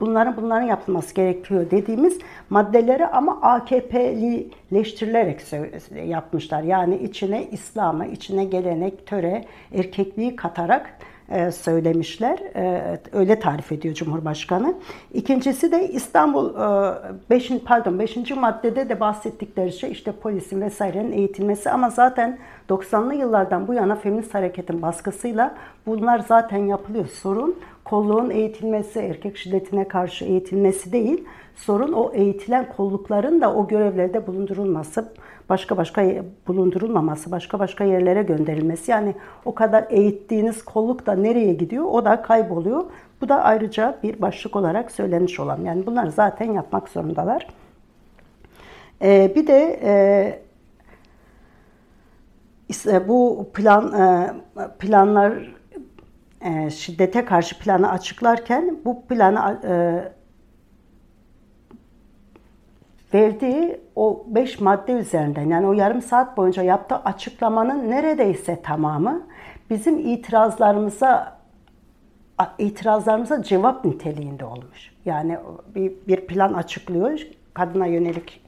[0.00, 2.18] bunların bunların yapılması gerekiyor dediğimiz
[2.50, 5.40] maddeleri ama AKP'lileştirilerek
[6.06, 6.62] yapmışlar.
[6.62, 11.13] Yani içine İslam'ı, içine gelenek, töre, erkekliği katarak e,
[11.52, 12.38] söylemişler.
[12.56, 14.74] E, öyle tarif ediyor Cumhurbaşkanı.
[15.14, 16.54] İkincisi de İstanbul
[17.30, 17.50] 5.
[17.50, 18.30] E, pardon 5.
[18.30, 24.34] maddede de bahsettikleri şey işte polisin vesairenin eğitilmesi ama zaten 90'lı yıllardan bu yana feminist
[24.34, 25.54] hareketin baskısıyla
[25.86, 27.06] bunlar zaten yapılıyor.
[27.06, 31.24] Sorun kolluğun eğitilmesi, erkek şiddetine karşı eğitilmesi değil.
[31.56, 35.12] Sorun o eğitilen kollukların da o görevlerde bulundurulması
[35.48, 36.04] başka başka
[36.48, 38.90] bulundurulmaması, başka başka yerlere gönderilmesi.
[38.90, 42.84] Yani o kadar eğittiğiniz kolluk da nereye gidiyor o da kayboluyor.
[43.20, 45.60] Bu da ayrıca bir başlık olarak söylenmiş olan.
[45.60, 47.46] Yani bunlar zaten yapmak zorundalar.
[49.02, 49.80] Ee, bir de
[52.86, 54.30] e, bu plan e,
[54.78, 55.54] planlar
[56.40, 59.74] e, şiddete karşı planı açıklarken bu planı e,
[63.14, 69.26] verdiği o beş madde üzerinden yani o yarım saat boyunca yaptığı açıklamanın neredeyse tamamı
[69.70, 71.38] bizim itirazlarımıza
[72.58, 74.94] itirazlarımıza cevap niteliğinde olmuş.
[75.04, 75.38] Yani
[75.74, 77.20] bir, bir plan açıklıyor.
[77.54, 78.40] Kadına yönelik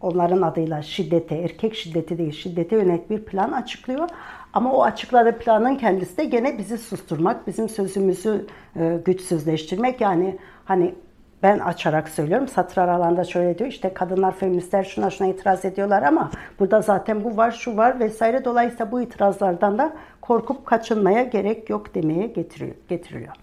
[0.00, 4.08] onların adıyla şiddete, erkek şiddeti değil şiddete yönelik bir plan açıklıyor.
[4.52, 10.00] Ama o açıkladığı planın kendisi de gene bizi susturmak, bizim sözümüzü e, güçsüzleştirmek.
[10.00, 10.94] Yani hani
[11.42, 12.48] ben açarak söylüyorum.
[12.48, 17.36] Satır aralığında şöyle diyor işte kadınlar feministler şuna şuna itiraz ediyorlar ama burada zaten bu
[17.36, 18.44] var şu var vesaire.
[18.44, 22.74] Dolayısıyla bu itirazlardan da korkup kaçınmaya gerek yok demeye getiriyor.
[22.88, 23.34] getiriyor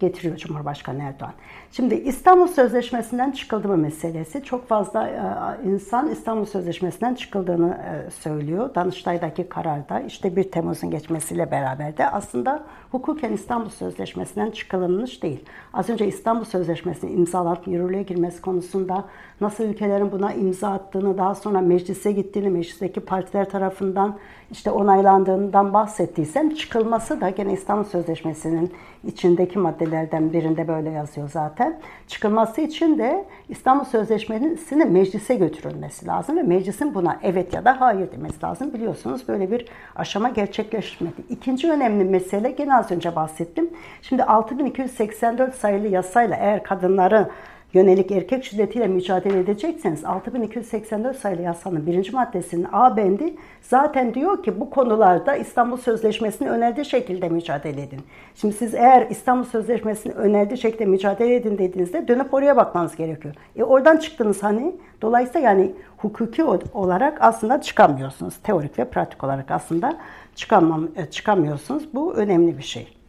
[0.00, 1.32] getiriyor Cumhurbaşkanı Erdoğan.
[1.76, 4.44] Şimdi İstanbul Sözleşmesi'nden çıkıldı meselesi.
[4.44, 8.74] Çok fazla e, insan İstanbul Sözleşmesi'nden çıkıldığını e, söylüyor.
[8.74, 15.44] Danıştay'daki kararda işte 1 Temmuz'un geçmesiyle beraber de aslında hukuken İstanbul Sözleşmesi'nden çıkılmış değil.
[15.72, 19.04] Az önce İstanbul Sözleşmesi'nin imzalanıp yürürlüğe girmesi konusunda
[19.40, 24.18] nasıl ülkelerin buna imza attığını, daha sonra meclise gittiğini, meclisteki partiler tarafından
[24.50, 28.72] işte onaylandığından bahsettiysem çıkılması da gene İstanbul Sözleşmesi'nin
[29.04, 31.63] içindeki maddelerden birinde böyle yazıyor zaten.
[32.08, 38.12] Çıkılması için de İstanbul Sözleşmesi'nin meclise götürülmesi lazım ve meclisin buna evet ya da hayır
[38.12, 38.74] demesi lazım.
[38.74, 41.22] Biliyorsunuz böyle bir aşama gerçekleşmedi.
[41.28, 43.70] İkinci önemli mesele gene az önce bahsettim.
[44.02, 47.30] Şimdi 6284 sayılı yasayla eğer kadınları
[47.74, 54.60] yönelik erkek şiddetiyle mücadele edecekseniz 6284 sayılı yasanın birinci maddesinin A bendi zaten diyor ki
[54.60, 58.00] bu konularda İstanbul Sözleşmesi'nin önerdiği şekilde mücadele edin.
[58.34, 63.34] Şimdi siz eğer İstanbul Sözleşmesi'nin önerdiği şekilde mücadele edin dediğinizde dönüp oraya bakmanız gerekiyor.
[63.56, 64.74] E oradan çıktınız hani.
[65.02, 68.36] Dolayısıyla yani hukuki olarak aslında çıkamıyorsunuz.
[68.36, 69.96] Teorik ve pratik olarak aslında
[70.34, 71.94] çıkamam, e, çıkamıyorsunuz.
[71.94, 73.03] Bu önemli bir şey.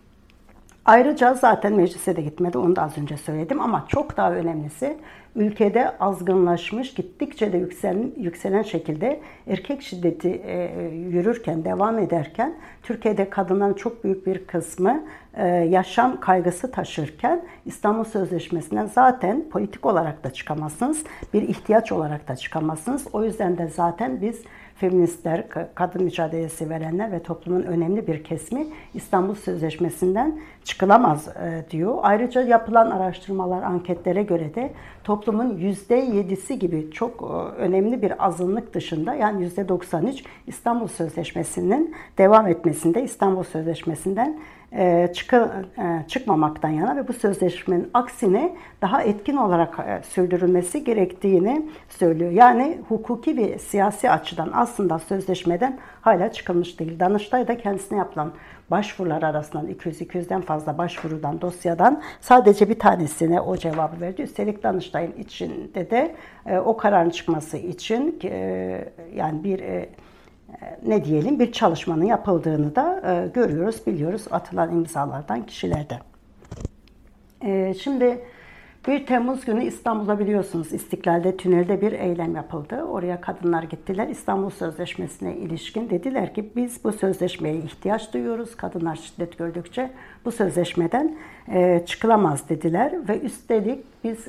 [0.85, 4.97] Ayrıca zaten meclise de gitmedi, onu da az önce söyledim ama çok daha önemlisi
[5.35, 13.73] ülkede azgınlaşmış, gittikçe de yükselen, yükselen şekilde erkek şiddeti e, yürürken, devam ederken Türkiye'de kadınların
[13.73, 21.03] çok büyük bir kısmı e, yaşam kaygısı taşırken İstanbul Sözleşmesi'nden zaten politik olarak da çıkamazsınız,
[21.33, 23.07] bir ihtiyaç olarak da çıkamazsınız.
[23.13, 24.41] O yüzden de zaten biz
[24.75, 25.43] feministler,
[25.75, 31.97] kadın mücadelesi verenler ve toplumun önemli bir kesimi İstanbul Sözleşmesi'nden çıkılamaz e, diyor.
[32.01, 34.71] Ayrıca yapılan araştırmalar, anketlere göre de
[35.03, 37.25] toplumun %7'si gibi çok e,
[37.61, 44.39] önemli bir azınlık dışında yani %93 İstanbul Sözleşmesi'nin devam etmesinde, İstanbul Sözleşmesi'nden
[46.07, 52.31] çıkmamaktan yana ve bu sözleşmenin aksine daha etkin olarak e, sürdürülmesi gerektiğini söylüyor.
[52.31, 56.99] Yani hukuki ve siyasi açıdan aslında sözleşmeden hala çıkılmış değil.
[56.99, 58.33] Danıştay da kendisine yapılan
[58.71, 64.21] başvurular arasından 200-200'den fazla başvurudan, dosyadan sadece bir tanesine o cevabı verdi.
[64.21, 66.15] Üstelik Danıştay'ın içinde de
[66.65, 68.19] o kararın çıkması için
[69.15, 69.89] yani bir e,
[70.85, 75.99] ne diyelim bir çalışmanın yapıldığını da e, görüyoruz, biliyoruz atılan imzalardan kişilerden.
[77.41, 78.21] E, şimdi
[78.87, 82.83] 1 Temmuz günü İstanbul'da biliyorsunuz İstiklal'de tünelde bir eylem yapıldı.
[82.83, 84.07] Oraya kadınlar gittiler.
[84.07, 88.55] İstanbul Sözleşmesi'ne ilişkin dediler ki biz bu sözleşmeye ihtiyaç duyuyoruz.
[88.55, 89.91] Kadınlar şiddet gördükçe
[90.25, 91.15] bu sözleşmeden
[91.85, 92.93] çıkılamaz dediler.
[93.09, 94.27] Ve üstelik biz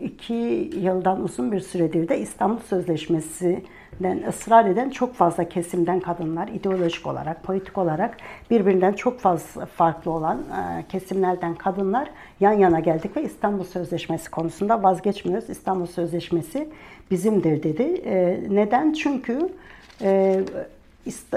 [0.00, 7.06] iki yıldan uzun bir süredir de İstanbul Sözleşmesi'nden ısrar eden çok fazla kesimden kadınlar ideolojik
[7.06, 8.16] olarak, politik olarak
[8.50, 14.82] birbirinden çok fazla farklı olan e, kesimlerden kadınlar yan yana geldik ve İstanbul Sözleşmesi konusunda
[14.82, 15.50] vazgeçmiyoruz.
[15.50, 16.68] İstanbul Sözleşmesi
[17.10, 17.82] bizimdir dedi.
[17.82, 18.92] E, neden?
[18.92, 19.48] Çünkü
[20.02, 20.40] e,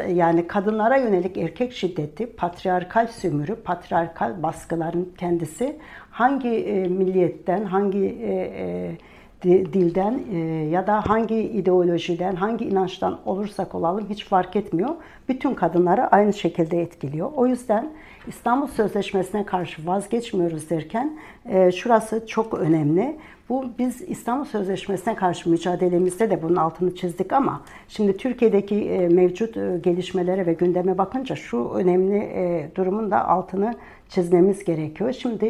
[0.08, 5.78] yani kadınlara yönelik erkek şiddeti, patriarkal sömürü, patriarkal baskıların kendisi
[6.14, 8.98] hangi e, milliyetten, hangi e, e,
[9.44, 10.38] dilden e,
[10.72, 14.90] ya da hangi ideolojiden, hangi inançtan olursak olalım hiç fark etmiyor.
[15.30, 17.32] Bütün kadınları aynı şekilde etkiliyor.
[17.36, 17.90] O yüzden
[18.28, 23.18] İstanbul Sözleşmesi'ne karşı vazgeçmiyoruz derken e, şurası çok önemli.
[23.50, 29.58] Bu biz İstanbul Sözleşmesi'ne karşı mücadelemizde de bunun altını çizdik ama şimdi Türkiye'deki e, mevcut
[29.58, 33.74] e, gelişmelere ve gündeme bakınca şu önemli e, durumun da altını
[34.10, 35.14] çizmemiz gerekiyor.
[35.14, 35.46] Şimdi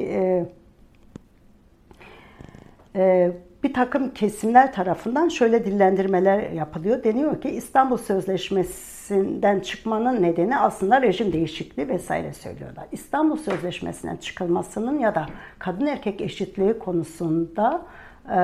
[3.64, 7.04] bir takım kesimler tarafından şöyle dillendirmeler yapılıyor.
[7.04, 12.86] Deniyor ki İstanbul Sözleşmesi'nden çıkmanın nedeni aslında rejim değişikliği vesaire söylüyorlar.
[12.92, 15.26] İstanbul Sözleşmesi'nden çıkılmasının ya da
[15.60, 17.82] kadın erkek eşitliği konusunda
[18.30, 18.38] e,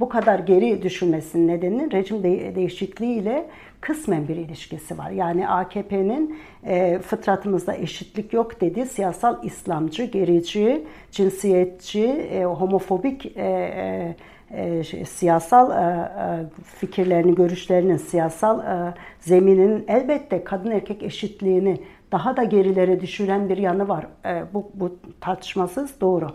[0.00, 3.46] bu kadar geri düşülmesinin nedeni rejim de- değişikliği ile
[3.80, 5.10] kısmen bir ilişkisi var.
[5.10, 14.16] Yani AKP'nin e, fıtratımızda eşitlik yok dediği siyasal İslamcı, gerici, cinsiyetçi, e, homofobik e, e,
[14.52, 16.46] e, şey, siyasal e, e,
[16.78, 21.80] fikirlerinin, görüşlerinin, siyasal e, zeminin elbette kadın erkek eşitliğini
[22.12, 24.06] daha da gerilere düşüren bir yanı var.
[24.24, 26.30] E, bu, bu tartışmasız doğru.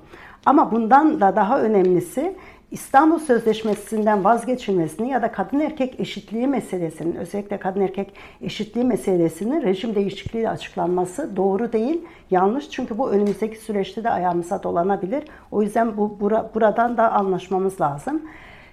[0.46, 2.36] Ama bundan da daha önemlisi
[2.72, 9.96] İstanbul Sözleşmesi'nden vazgeçilmesini ya da kadın erkek eşitliği meselesinin özellikle kadın erkek eşitliği meselesinin rejim
[9.96, 12.02] değişikliğiyle açıklanması doğru değil,
[12.32, 12.70] yanlış.
[12.70, 15.24] Çünkü bu önümüzdeki süreçte de ayağımıza dolanabilir.
[15.52, 18.22] O yüzden bu bura, buradan da anlaşmamız lazım.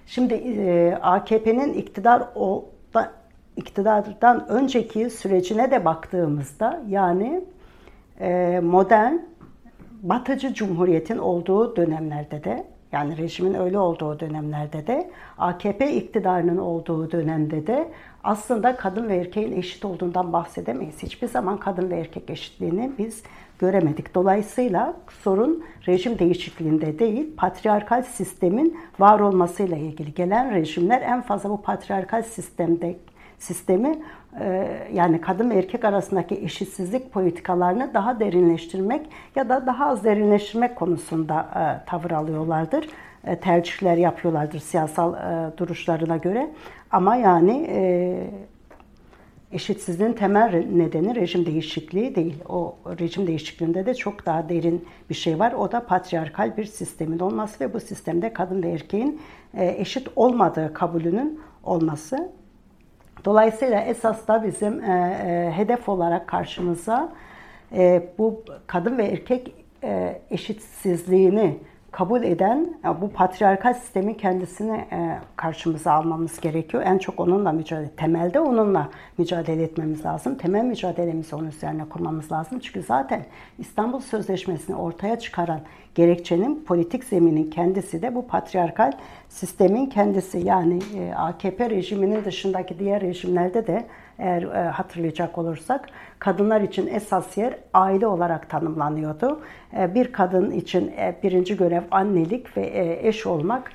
[0.07, 3.11] Şimdi e, AKP'nin iktidar o da,
[3.57, 7.45] iktidardan önceki sürecine de baktığımızda yani
[8.19, 9.13] e, modern
[10.03, 17.67] batıcı cumhuriyetin olduğu dönemlerde de yani rejimin öyle olduğu dönemlerde de AKP iktidarının olduğu dönemde
[17.67, 17.91] de
[18.23, 21.03] aslında kadın ve erkeğin eşit olduğundan bahsedemeyiz.
[21.03, 23.23] Hiçbir zaman kadın ve erkek eşitliğini biz
[23.59, 24.15] göremedik.
[24.15, 30.13] Dolayısıyla sorun rejim değişikliğinde değil, patriarkal sistemin var olmasıyla ilgili.
[30.13, 32.95] Gelen rejimler en fazla bu patriarkal sistemde
[33.39, 33.99] sistemi
[34.93, 41.47] yani kadın ve erkek arasındaki eşitsizlik politikalarını daha derinleştirmek ya da daha az derinleştirmek konusunda
[41.55, 42.89] e, tavır alıyorlardır.
[43.23, 45.15] E, tercihler yapıyorlardır siyasal
[45.57, 46.49] duruşlarına göre.
[46.91, 47.69] Ama yani
[49.51, 52.35] eşitsizliğin temel nedeni rejim değişikliği değil.
[52.49, 55.53] O rejim değişikliğinde de çok daha derin bir şey var.
[55.53, 59.21] O da patriarkal bir sistemin olması ve bu sistemde kadın ve erkeğin
[59.53, 62.31] eşit olmadığı kabulünün olması.
[63.25, 67.13] Dolayısıyla esas da bizim e, e, hedef olarak karşımıza
[67.75, 71.57] e, bu kadın ve erkek e, eşitsizliğini
[71.95, 76.83] kabul eden bu patriarkal sistemin kendisini e, karşımıza almamız gerekiyor.
[76.85, 80.35] En çok onunla mücadele, temelde onunla mücadele etmemiz lazım.
[80.35, 82.59] Temel mücadelemizi onun üzerine kurmamız lazım.
[82.59, 83.25] Çünkü zaten
[83.59, 85.59] İstanbul Sözleşmesi'ni ortaya çıkaran
[85.95, 88.91] gerekçenin politik zeminin kendisi de bu patriarkal
[89.29, 90.37] sistemin kendisi.
[90.37, 93.85] Yani e, AKP rejiminin dışındaki diğer rejimlerde de
[94.19, 99.41] eğer e, hatırlayacak olursak kadınlar için esas yer aile olarak tanımlanıyordu.
[99.77, 103.71] E, bir kadın için e, birinci görev annelik ve e, eş olmak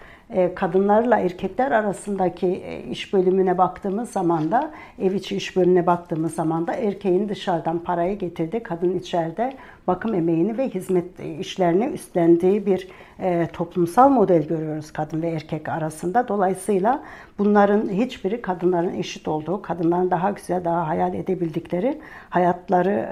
[0.54, 6.66] kadınlarla erkekler arasındaki e, iş bölümüne baktığımız zaman da ev içi iş bölümüne baktığımız zaman
[6.66, 12.88] da erkeğin dışarıdan parayı getirdi, kadın içeride bakım emeğini ve hizmet işlerini üstlendiği bir
[13.20, 16.28] e, toplumsal model görüyoruz kadın ve erkek arasında.
[16.28, 17.02] Dolayısıyla
[17.38, 23.08] bunların hiçbiri kadınların eşit olduğu, kadınların daha güzel, daha hayal edebildikleri hayatları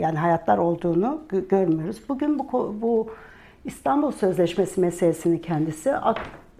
[0.00, 2.02] yani hayatlar olduğunu görmüyoruz.
[2.08, 3.08] Bugün bu bu
[3.64, 5.96] İstanbul Sözleşmesi meselesini kendisi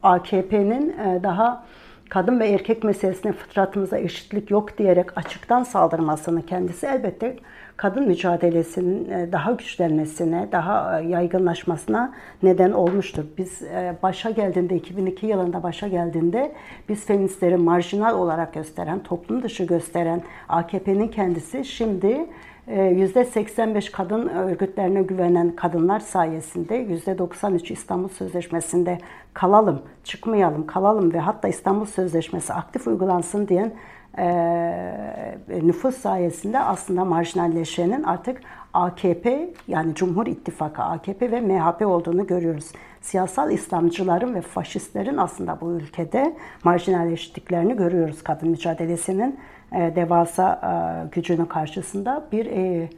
[0.02, 1.64] AKP'nin e, daha
[2.08, 7.36] kadın ve erkek meselesine fıtratımıza eşitlik yok diyerek açıktan saldırmasını kendisi elbette
[7.76, 13.24] kadın mücadelesinin e, daha güçlenmesine, daha e, yaygınlaşmasına neden olmuştur.
[13.38, 13.62] Biz
[14.02, 16.52] başa geldiğinde, 2002 yılında başa geldiğinde
[16.88, 22.26] biz feministleri marjinal olarak gösteren, toplum dışı gösteren AKP'nin kendisi şimdi
[22.68, 28.98] %85 ee, kadın örgütlerine güvenen kadınlar sayesinde %93 İstanbul Sözleşmesi'nde
[29.34, 33.72] kalalım, çıkmayalım, kalalım ve hatta İstanbul Sözleşmesi aktif uygulansın diyen
[34.18, 38.40] e, nüfus sayesinde aslında marjinalleşenin artık
[38.74, 42.72] AKP yani Cumhur İttifakı AKP ve MHP olduğunu görüyoruz.
[43.00, 49.38] Siyasal İslamcıların ve faşistlerin aslında bu ülkede marjinalleştiklerini görüyoruz kadın mücadelesinin
[49.72, 52.24] devasa e, gücünün karşısında.
[52.32, 52.88] Bir e,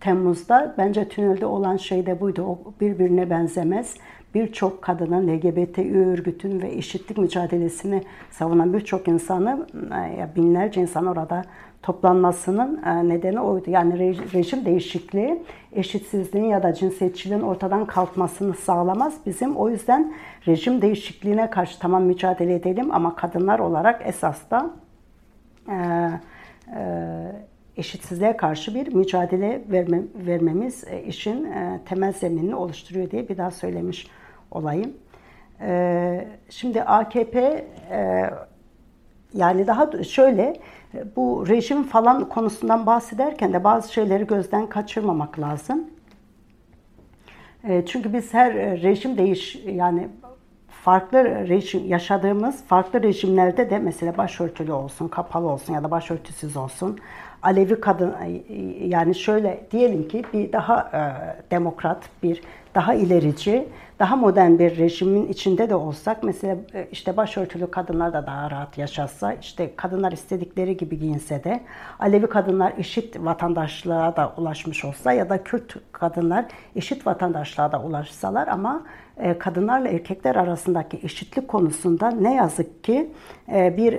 [0.00, 2.42] Temmuz'da bence tünelde olan şey de buydu.
[2.42, 3.94] O birbirine benzemez.
[4.34, 9.66] Birçok kadının LGBT örgütün ve eşitlik mücadelesini savunan birçok insanı,
[10.36, 11.42] binlerce insan orada
[11.82, 13.70] toplanmasının nedeni oydu.
[13.70, 13.98] Yani
[14.34, 19.14] rejim değişikliği eşitsizliğin ya da cinsiyetçiliğin ortadan kalkmasını sağlamaz.
[19.26, 20.14] Bizim o yüzden
[20.46, 24.85] rejim değişikliğine karşı tamam mücadele edelim ama kadınlar olarak esas da e, e,
[27.76, 33.50] eşitsizliğe karşı bir mücadele verme, vermemiz e, işin e, temel zeminini oluşturuyor diye bir daha
[33.50, 34.06] söylemiş
[34.50, 34.92] olayım.
[35.60, 37.40] E, şimdi AKP
[37.90, 38.30] e,
[39.34, 40.56] yani daha şöyle
[41.16, 45.90] bu rejim falan konusundan bahsederken de bazı şeyleri gözden kaçırmamak lazım.
[47.64, 50.08] E, çünkü biz her e, rejim değiş yani
[50.86, 56.98] farklı rejim yaşadığımız farklı rejimlerde de mesela başörtülü olsun, kapalı olsun ya da başörtüsüz olsun.
[57.46, 58.14] Alevi kadın
[58.80, 61.00] yani şöyle diyelim ki bir daha e,
[61.50, 62.42] demokrat, bir
[62.74, 63.68] daha ilerici,
[63.98, 68.78] daha modern bir rejimin içinde de olsak mesela e, işte başörtülü kadınlar da daha rahat
[68.78, 71.60] yaşasa, işte kadınlar istedikleri gibi giyinse de
[71.98, 76.44] Alevi kadınlar eşit vatandaşlığa da ulaşmış olsa ya da Kürt kadınlar
[76.76, 78.82] eşit vatandaşlığa da ulaşsalar ama
[79.16, 83.10] e, kadınlarla erkekler arasındaki eşitlik konusunda ne yazık ki
[83.52, 83.92] e, bir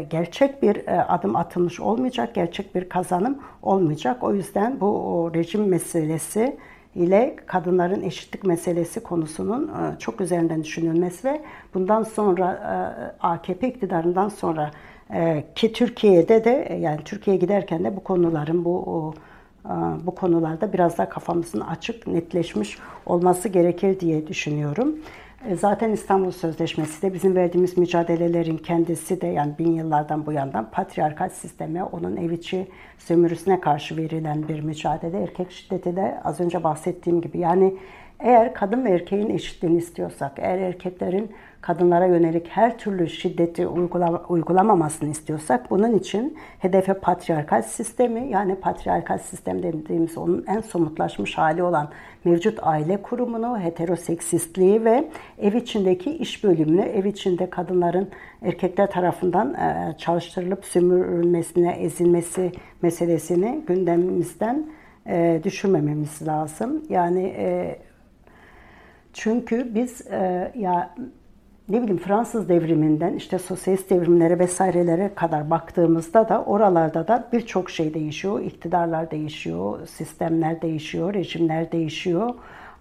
[0.00, 0.82] gerçek bir
[1.14, 4.22] adım atılmış olmayacak, gerçek bir kazanım olmayacak.
[4.22, 6.56] O yüzden bu rejim meselesi
[6.94, 11.42] ile kadınların eşitlik meselesi konusunun e, çok üzerinden düşünülmesi ve
[11.74, 12.76] bundan sonra e,
[13.26, 14.70] AKP iktidarından sonra
[15.14, 19.14] e, ki Türkiye'de de yani Türkiye'ye giderken de bu konuların bu
[20.06, 24.96] bu konularda biraz daha kafamızın açık, netleşmiş olması gerekir diye düşünüyorum.
[25.48, 30.70] E, zaten İstanbul Sözleşmesi de bizim verdiğimiz mücadelelerin kendisi de yani bin yıllardan bu yandan
[30.70, 32.68] patriarkal sisteme, onun ev içi
[32.98, 35.22] sömürüsüne karşı verilen bir mücadele.
[35.22, 37.74] Erkek şiddeti de az önce bahsettiğim gibi yani
[38.20, 41.30] eğer kadın ve erkeğin eşitliğini istiyorsak, eğer erkeklerin
[41.64, 49.18] kadınlara yönelik her türlü şiddeti uygulama, uygulamamasını istiyorsak bunun için hedefe patriarkal sistemi yani patriarkal
[49.18, 51.88] sistem dediğimiz onun en somutlaşmış hali olan
[52.24, 55.08] mevcut aile kurumunu, heteroseksistliği ve
[55.38, 58.08] ev içindeki iş bölümünü, ev içinde kadınların
[58.42, 62.52] erkekler tarafından e, çalıştırılıp sömürülmesine, ezilmesi
[62.82, 64.66] meselesini gündemimizden
[65.06, 66.82] e, düşürmememiz lazım.
[66.88, 67.78] Yani e,
[69.12, 70.06] çünkü biz
[70.54, 70.94] ya
[71.68, 77.94] ne bileyim Fransız devriminden işte sosyalist devrimlere vesairelere kadar baktığımızda da oralarda da birçok şey
[77.94, 78.40] değişiyor.
[78.40, 82.34] İktidarlar değişiyor, sistemler değişiyor, rejimler değişiyor.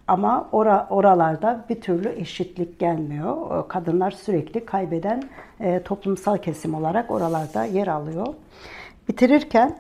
[0.07, 3.67] Ama ora, oralarda bir türlü eşitlik gelmiyor.
[3.67, 5.23] Kadınlar sürekli kaybeden
[5.59, 8.27] e, toplumsal kesim olarak oralarda yer alıyor.
[9.07, 9.77] Bitirirken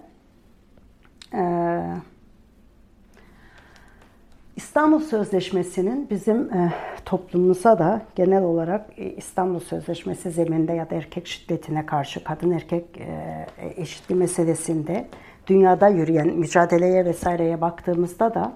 [1.33, 1.43] e,
[4.55, 6.73] İstanbul Sözleşmesi'nin bizim e,
[7.05, 12.85] toplumumuza da genel olarak e, İstanbul Sözleşmesi zeminde ya da erkek şiddetine karşı kadın erkek
[12.97, 13.45] e,
[13.77, 15.07] eşitliği meselesinde
[15.47, 18.53] dünyada yürüyen mücadeleye vesaireye baktığımızda da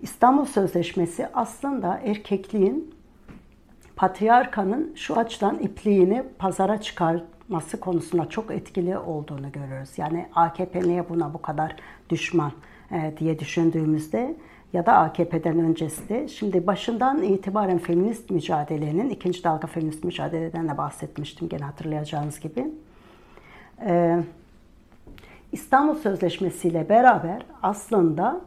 [0.00, 2.94] İstanbul Sözleşmesi aslında erkekliğin
[3.96, 9.90] patriarkanın şu açıdan ipliğini pazara çıkarması konusunda çok etkili olduğunu görüyoruz.
[9.96, 11.76] Yani AKP niye buna bu kadar
[12.10, 12.52] düşman
[12.92, 14.36] e, diye düşündüğümüzde
[14.72, 21.48] ya da AKP'den öncesi şimdi başından itibaren feminist mücadelenin, ikinci dalga feminist mücadeleden de bahsetmiştim
[21.48, 22.66] gene hatırlayacağınız gibi.
[23.86, 24.18] Ee,
[25.52, 28.40] İstanbul Sözleşmesi ile beraber aslında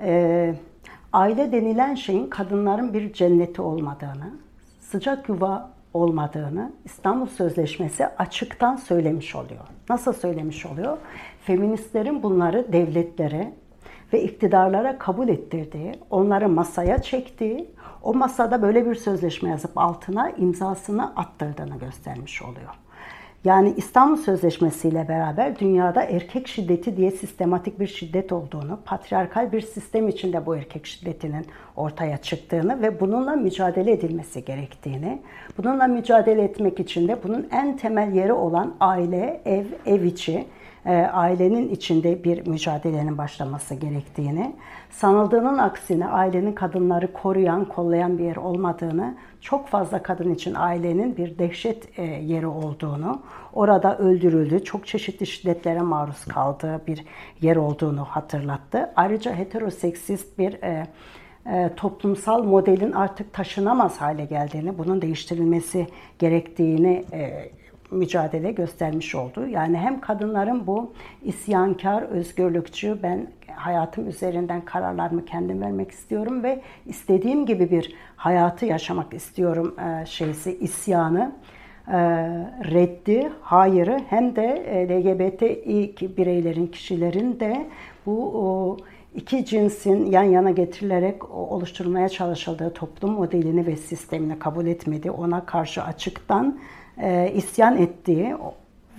[0.00, 0.54] e,
[1.12, 4.34] aile denilen şeyin kadınların bir cenneti olmadığını,
[4.80, 9.60] sıcak yuva olmadığını İstanbul Sözleşmesi açıktan söylemiş oluyor.
[9.88, 10.98] Nasıl söylemiş oluyor?
[11.44, 13.52] Feministlerin bunları devletlere,
[14.12, 17.70] ve iktidarlara kabul ettirdiği, onları masaya çektiği,
[18.02, 22.74] o masada böyle bir sözleşme yazıp altına imzasını attırdığını göstermiş oluyor.
[23.44, 29.60] Yani İstanbul Sözleşmesi ile beraber dünyada erkek şiddeti diye sistematik bir şiddet olduğunu, patriarkal bir
[29.60, 31.46] sistem içinde bu erkek şiddetinin
[31.76, 35.22] ortaya çıktığını ve bununla mücadele edilmesi gerektiğini,
[35.58, 40.46] bununla mücadele etmek için de bunun en temel yeri olan aile, ev, ev içi,
[41.12, 44.56] ailenin içinde bir mücadelenin başlaması gerektiğini,
[44.90, 51.38] sanıldığının aksine ailenin kadınları koruyan, kollayan bir yer olmadığını, çok fazla kadın için ailenin bir
[51.38, 53.22] dehşet e, yeri olduğunu,
[53.52, 57.04] orada öldürüldü, çok çeşitli şiddetlere maruz kaldığı bir
[57.40, 58.92] yer olduğunu hatırlattı.
[58.96, 60.86] Ayrıca heteroseksist bir e,
[61.46, 65.86] e, toplumsal modelin artık taşınamaz hale geldiğini, bunun değiştirilmesi
[66.18, 67.50] gerektiğini e,
[67.90, 69.46] mücadele göstermiş oldu.
[69.46, 77.46] Yani hem kadınların bu isyankar, özgürlükçü, ben hayatım üzerinden kararlarımı kendim vermek istiyorum ve istediğim
[77.46, 81.32] gibi bir hayatı yaşamak istiyorum e, şeysi, isyanı,
[81.88, 81.98] e,
[82.70, 87.66] reddi, hayırı hem de e, LGBTİ bireylerin, kişilerin de
[88.06, 88.76] bu
[89.14, 95.10] iki cinsin yan yana getirilerek oluşturmaya çalışıldığı toplum modelini ve sistemini kabul etmedi.
[95.10, 96.58] Ona karşı açıktan
[97.02, 98.36] e, isyan ettiği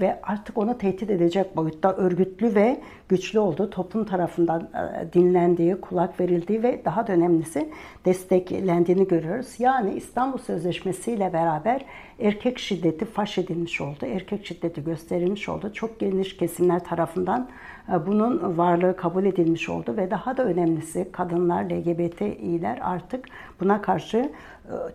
[0.02, 6.20] ve artık onu tehdit edecek boyutta örgütlü ve güçlü olduğu, toplum tarafından e, dinlendiği, kulak
[6.20, 7.70] verildiği ve daha da önemlisi
[8.06, 9.56] desteklendiğini görüyoruz.
[9.60, 11.86] Yani İstanbul Sözleşmesi ile beraber
[12.20, 15.74] erkek şiddeti faş edilmiş oldu, erkek şiddeti gösterilmiş oldu.
[15.74, 17.50] Çok geniş kesimler tarafından
[17.90, 23.26] e, bunun varlığı kabul edilmiş oldu ve daha da önemlisi kadınlar, LGBTİ'ler artık
[23.60, 24.32] buna karşı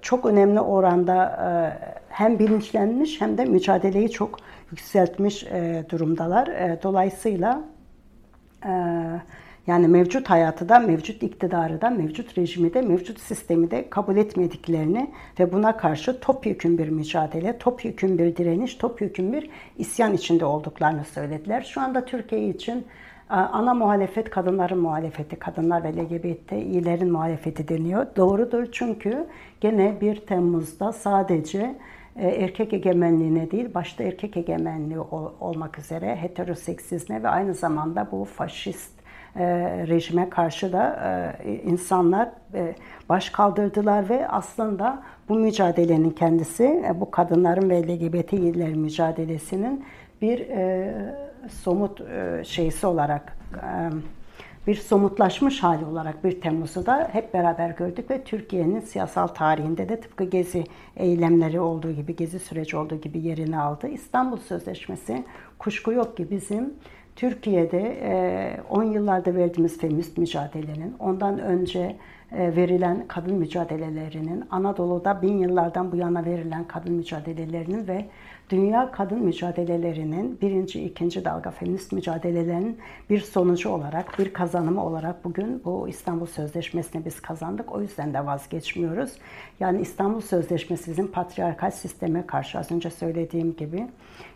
[0.03, 1.39] çok önemli oranda
[2.09, 4.39] hem bilinçlenmiş hem de mücadeleyi çok
[4.71, 5.47] yükseltmiş
[5.91, 6.49] durumdalar.
[6.83, 7.63] Dolayısıyla
[9.67, 15.11] yani mevcut hayatı da, mevcut iktidarı da, mevcut rejimi de, mevcut sistemi de kabul etmediklerini
[15.41, 21.63] ve buna karşı topyekün bir mücadele, topyekün bir direniş, topyekün bir isyan içinde olduklarını söylediler.
[21.63, 22.87] Şu anda Türkiye için
[23.29, 28.07] ana muhalefet kadınların muhalefeti, kadınlar ve LGBTİ'lerin muhalefeti deniyor.
[28.17, 29.27] Doğrudur çünkü
[29.61, 31.75] gene 1 Temmuz'da sadece
[32.17, 35.01] erkek egemenliğine değil, başta erkek egemenliği
[35.41, 38.97] olmak üzere heteroseksizme ve aynı zamanda bu faşist
[39.37, 39.45] e,
[39.87, 41.01] rejime karşı da
[41.45, 42.75] e, insanlar e,
[43.09, 49.85] baş kaldırdılar ve aslında bu mücadelenin kendisi, e, bu kadınların ve LGBT'lilerin mücadelesinin
[50.23, 53.91] bir e, somut e, şeysi olarak e,
[54.67, 60.01] bir somutlaşmış hali olarak bir Temmuz'u da hep beraber gördük ve Türkiye'nin siyasal tarihinde de
[60.01, 60.65] tıpkı gezi
[60.97, 63.89] eylemleri olduğu gibi, gezi süreci olduğu gibi yerini aldı.
[63.89, 65.25] İstanbul Sözleşmesi
[65.59, 66.75] kuşku yok ki bizim
[67.17, 71.97] Türkiye'de 10 yıllarda verdiğimiz feminist mücadelenin, ondan önce
[72.33, 78.07] verilen kadın mücadelelerinin, Anadolu'da bin yıllardan bu yana verilen kadın mücadelelerinin ve
[78.51, 82.79] dünya kadın mücadelelerinin birinci, ikinci dalga feminist mücadelelerinin
[83.11, 87.73] bir sonucu olarak, bir kazanımı olarak bugün bu İstanbul Sözleşmesi'ni biz kazandık.
[87.73, 89.13] O yüzden de vazgeçmiyoruz.
[89.61, 93.87] Yani İstanbul Sözleşmesi bizim patriarkal sisteme karşı az önce söylediğim gibi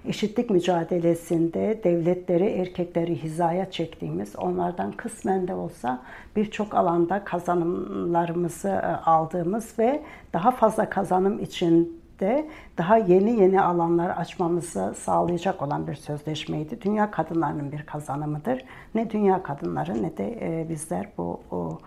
[0.04, 6.02] eşitlik mücadelesinde devletleri, erkekleri hizaya çektiğimiz, onlardan kısmen de olsa
[6.36, 10.02] birçok alanda kazanımlarımızı aldığımız ve
[10.32, 12.48] daha fazla kazanım için de
[12.78, 16.82] daha yeni yeni alanlar açmamızı sağlayacak olan bir sözleşmeydi.
[16.82, 18.64] Dünya kadınlarının bir kazanımıdır.
[18.94, 21.78] Ne dünya kadınları ne de e, bizler bu o,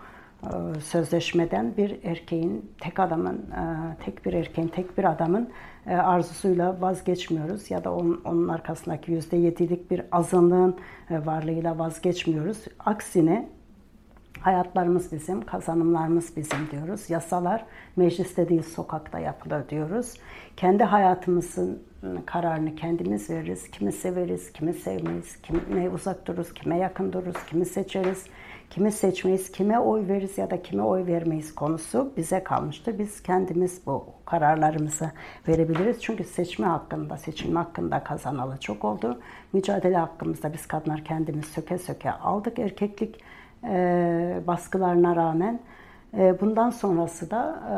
[0.42, 3.62] e, sözleşmeden bir erkeğin, tek adamın, e,
[4.04, 5.50] tek bir erkeğin, tek bir adamın
[5.86, 10.76] arzusuyla vazgeçmiyoruz ya da onun, onun arkasındaki yüzde yedilik bir azınlığın
[11.10, 12.64] varlığıyla vazgeçmiyoruz.
[12.78, 13.48] Aksine
[14.44, 17.10] Hayatlarımız bizim, kazanımlarımız bizim diyoruz.
[17.10, 17.64] Yasalar
[17.96, 20.14] mecliste değil sokakta yapılır diyoruz.
[20.56, 21.82] Kendi hayatımızın
[22.26, 23.70] kararını kendimiz veririz.
[23.70, 28.26] Kimi severiz, kimi sevmeyiz, kime uzak dururuz, kime yakın dururuz, kimi seçeriz,
[28.70, 32.98] kimi seçmeyiz, kime oy veririz ya da kime oy vermeyiz konusu bize kalmıştı.
[32.98, 35.10] Biz kendimiz bu kararlarımızı
[35.48, 35.96] verebiliriz.
[36.00, 39.20] Çünkü seçme hakkında, seçilme hakkında kazanalı çok oldu.
[39.52, 42.58] Mücadele hakkımızda biz kadınlar kendimiz söke söke aldık.
[42.58, 43.20] Erkeklik
[44.46, 45.60] baskılarına rağmen
[46.18, 47.76] e, bundan sonrası da e,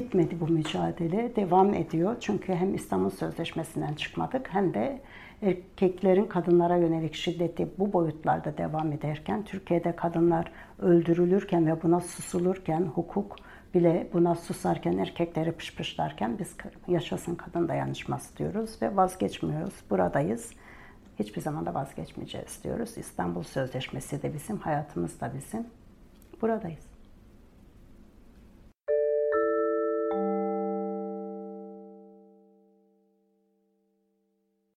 [0.00, 1.36] bitmedi bu mücadele.
[1.36, 2.16] Devam ediyor.
[2.20, 5.00] Çünkü hem İstanbul Sözleşmesi'nden çıkmadık hem de
[5.42, 13.36] erkeklerin kadınlara yönelik şiddeti bu boyutlarda devam ederken, Türkiye'de kadınlar öldürülürken ve buna susulurken, hukuk
[13.74, 16.56] bile buna susarken, erkekleri pışpışlarken biz
[16.88, 19.74] yaşasın kadın dayanışması diyoruz ve vazgeçmiyoruz.
[19.90, 20.52] Buradayız.
[21.20, 22.98] Hiçbir zaman da vazgeçmeyeceğiz diyoruz.
[22.98, 25.66] İstanbul Sözleşmesi de bizim, hayatımız da bizim.
[26.42, 26.89] Buradayız.